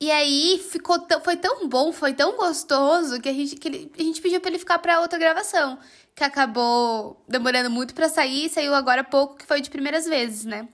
[0.00, 4.02] E aí ficou foi tão bom, foi tão gostoso que a gente, que ele, a
[4.02, 5.78] gente pediu pra ele ficar pra outra gravação
[6.14, 10.44] que acabou demorando muito para sair, saiu agora há pouco, que foi de primeiras vezes,
[10.44, 10.68] né?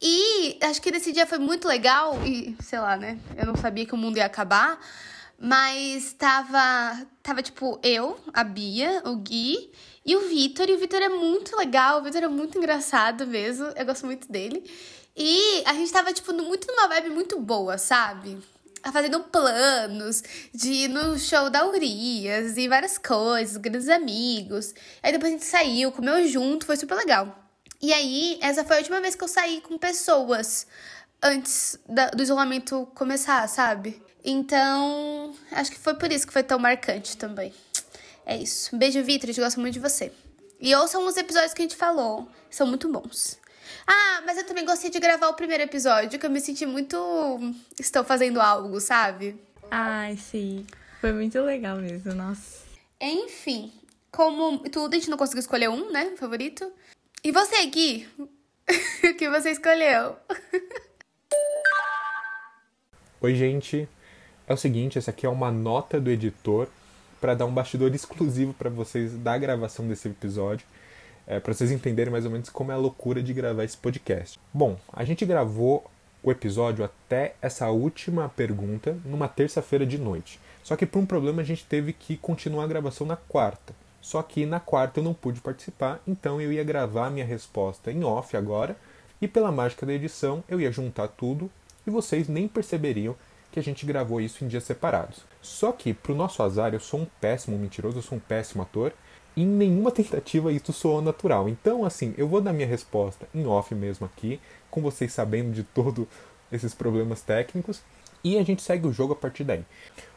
[0.00, 3.18] E acho que nesse dia foi muito legal, e sei lá, né?
[3.36, 4.78] Eu não sabia que o mundo ia acabar,
[5.38, 9.72] mas tava, tava tipo eu, a Bia, o Gui
[10.06, 10.68] e o Vitor.
[10.68, 14.30] E o Vitor é muito legal, o Vitor é muito engraçado mesmo, eu gosto muito
[14.30, 14.62] dele.
[15.16, 18.38] E a gente tava, tipo, muito numa vibe muito boa, sabe?
[18.90, 24.74] fazendo planos de ir no show da Urias e várias coisas, grandes amigos.
[25.00, 27.38] Aí depois a gente saiu, comeu junto, foi super legal.
[27.80, 30.66] E aí, essa foi a última vez que eu saí com pessoas
[31.22, 34.02] antes da, do isolamento começar, sabe?
[34.24, 37.52] Então, acho que foi por isso que foi tão marcante também.
[38.24, 38.76] É isso.
[38.76, 39.26] Beijo, Vitor.
[39.26, 40.12] Gente gosta muito de você.
[40.60, 42.28] E ouçam os episódios que a gente falou.
[42.48, 43.36] São muito bons.
[43.86, 46.96] Ah, mas eu também gostei de gravar o primeiro episódio, que eu me senti muito.
[47.78, 49.40] Estou fazendo algo, sabe?
[49.70, 50.66] Ai, sim.
[51.00, 52.62] Foi muito legal mesmo, nossa.
[53.00, 53.72] Enfim,
[54.10, 56.14] como tudo, a gente não conseguiu escolher um, né?
[56.16, 56.70] Favorito.
[57.24, 58.08] E você, Gui?
[59.04, 60.16] o que você escolheu?
[63.20, 63.88] Oi, gente.
[64.46, 66.68] É o seguinte, essa aqui é uma nota do editor
[67.20, 70.66] para dar um bastidor exclusivo para vocês da gravação desse episódio
[71.26, 74.38] é, para vocês entenderem mais ou menos como é a loucura de gravar esse podcast.
[74.52, 75.84] Bom, a gente gravou
[76.22, 80.38] o episódio até essa última pergunta numa terça-feira de noite.
[80.62, 83.74] Só que por um problema a gente teve que continuar a gravação na quarta.
[84.00, 88.04] Só que na quarta eu não pude participar, então eu ia gravar minha resposta em
[88.04, 88.76] off agora
[89.20, 91.50] e pela mágica da edição eu ia juntar tudo
[91.86, 93.16] e vocês nem perceberiam
[93.52, 95.20] que a gente gravou isso em dias separados.
[95.40, 98.92] Só que, pro nosso azar, eu sou um péssimo mentiroso, eu sou um péssimo ator,
[99.36, 101.48] em nenhuma tentativa isso soou natural.
[101.48, 105.62] Então, assim, eu vou dar minha resposta em off mesmo aqui, com vocês sabendo de
[105.62, 106.06] todos
[106.50, 107.82] esses problemas técnicos,
[108.22, 109.64] e a gente segue o jogo a partir daí.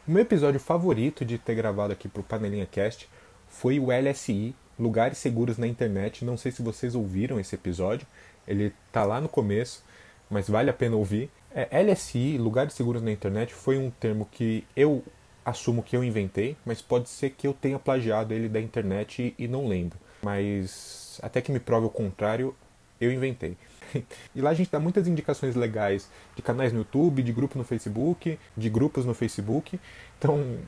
[0.06, 3.08] O meu episódio favorito de ter gravado aqui pro Panelinha Cast
[3.48, 6.24] foi o LSI, Lugares Seguros na Internet.
[6.24, 8.06] Não sei se vocês ouviram esse episódio,
[8.46, 9.82] ele tá lá no começo,
[10.30, 11.30] mas vale a pena ouvir.
[11.52, 15.02] É, LSI, Lugares Seguros na Internet, foi um termo que eu
[15.46, 19.44] assumo que eu inventei, mas pode ser que eu tenha plagiado ele da internet e,
[19.44, 19.96] e não lembro.
[20.20, 22.54] Mas até que me prove o contrário,
[23.00, 23.56] eu inventei.
[24.34, 27.64] E lá a gente dá muitas indicações legais de canais no YouTube, de grupo no
[27.64, 29.80] Facebook, de grupos no Facebook.
[30.18, 30.58] Então,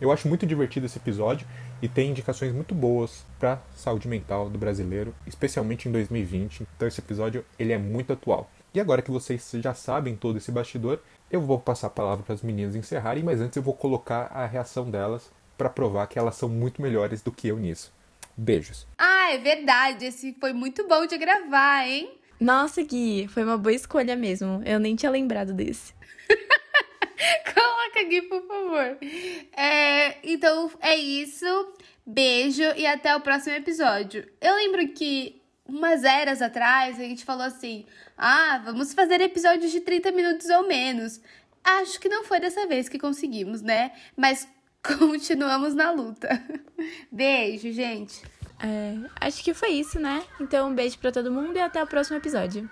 [0.00, 1.46] eu acho muito divertido esse episódio
[1.80, 6.66] e tem indicações muito boas para saúde mental do brasileiro, especialmente em 2020.
[6.74, 8.50] Então esse episódio ele é muito atual.
[8.74, 10.98] E agora que vocês já sabem todo esse bastidor,
[11.32, 14.44] eu vou passar a palavra para as meninas encerrarem, mas antes eu vou colocar a
[14.44, 17.90] reação delas para provar que elas são muito melhores do que eu nisso.
[18.36, 18.86] Beijos.
[18.98, 20.04] Ah, é verdade.
[20.04, 22.12] Esse foi muito bom de gravar, hein?
[22.38, 24.62] Nossa, Gui, foi uma boa escolha mesmo.
[24.64, 25.94] Eu nem tinha lembrado desse.
[27.54, 28.98] Coloca aqui, por favor.
[29.56, 31.46] É, então é isso.
[32.04, 34.28] Beijo e até o próximo episódio.
[34.40, 37.86] Eu lembro que umas eras atrás a gente falou assim:
[38.24, 41.20] ah, vamos fazer episódios de 30 minutos ou menos.
[41.64, 43.90] Acho que não foi dessa vez que conseguimos, né?
[44.16, 44.46] Mas
[44.80, 46.40] continuamos na luta.
[47.10, 48.22] Beijo, gente.
[48.60, 50.22] É, acho que foi isso, né?
[50.40, 52.70] Então, um beijo para todo mundo e até o próximo episódio.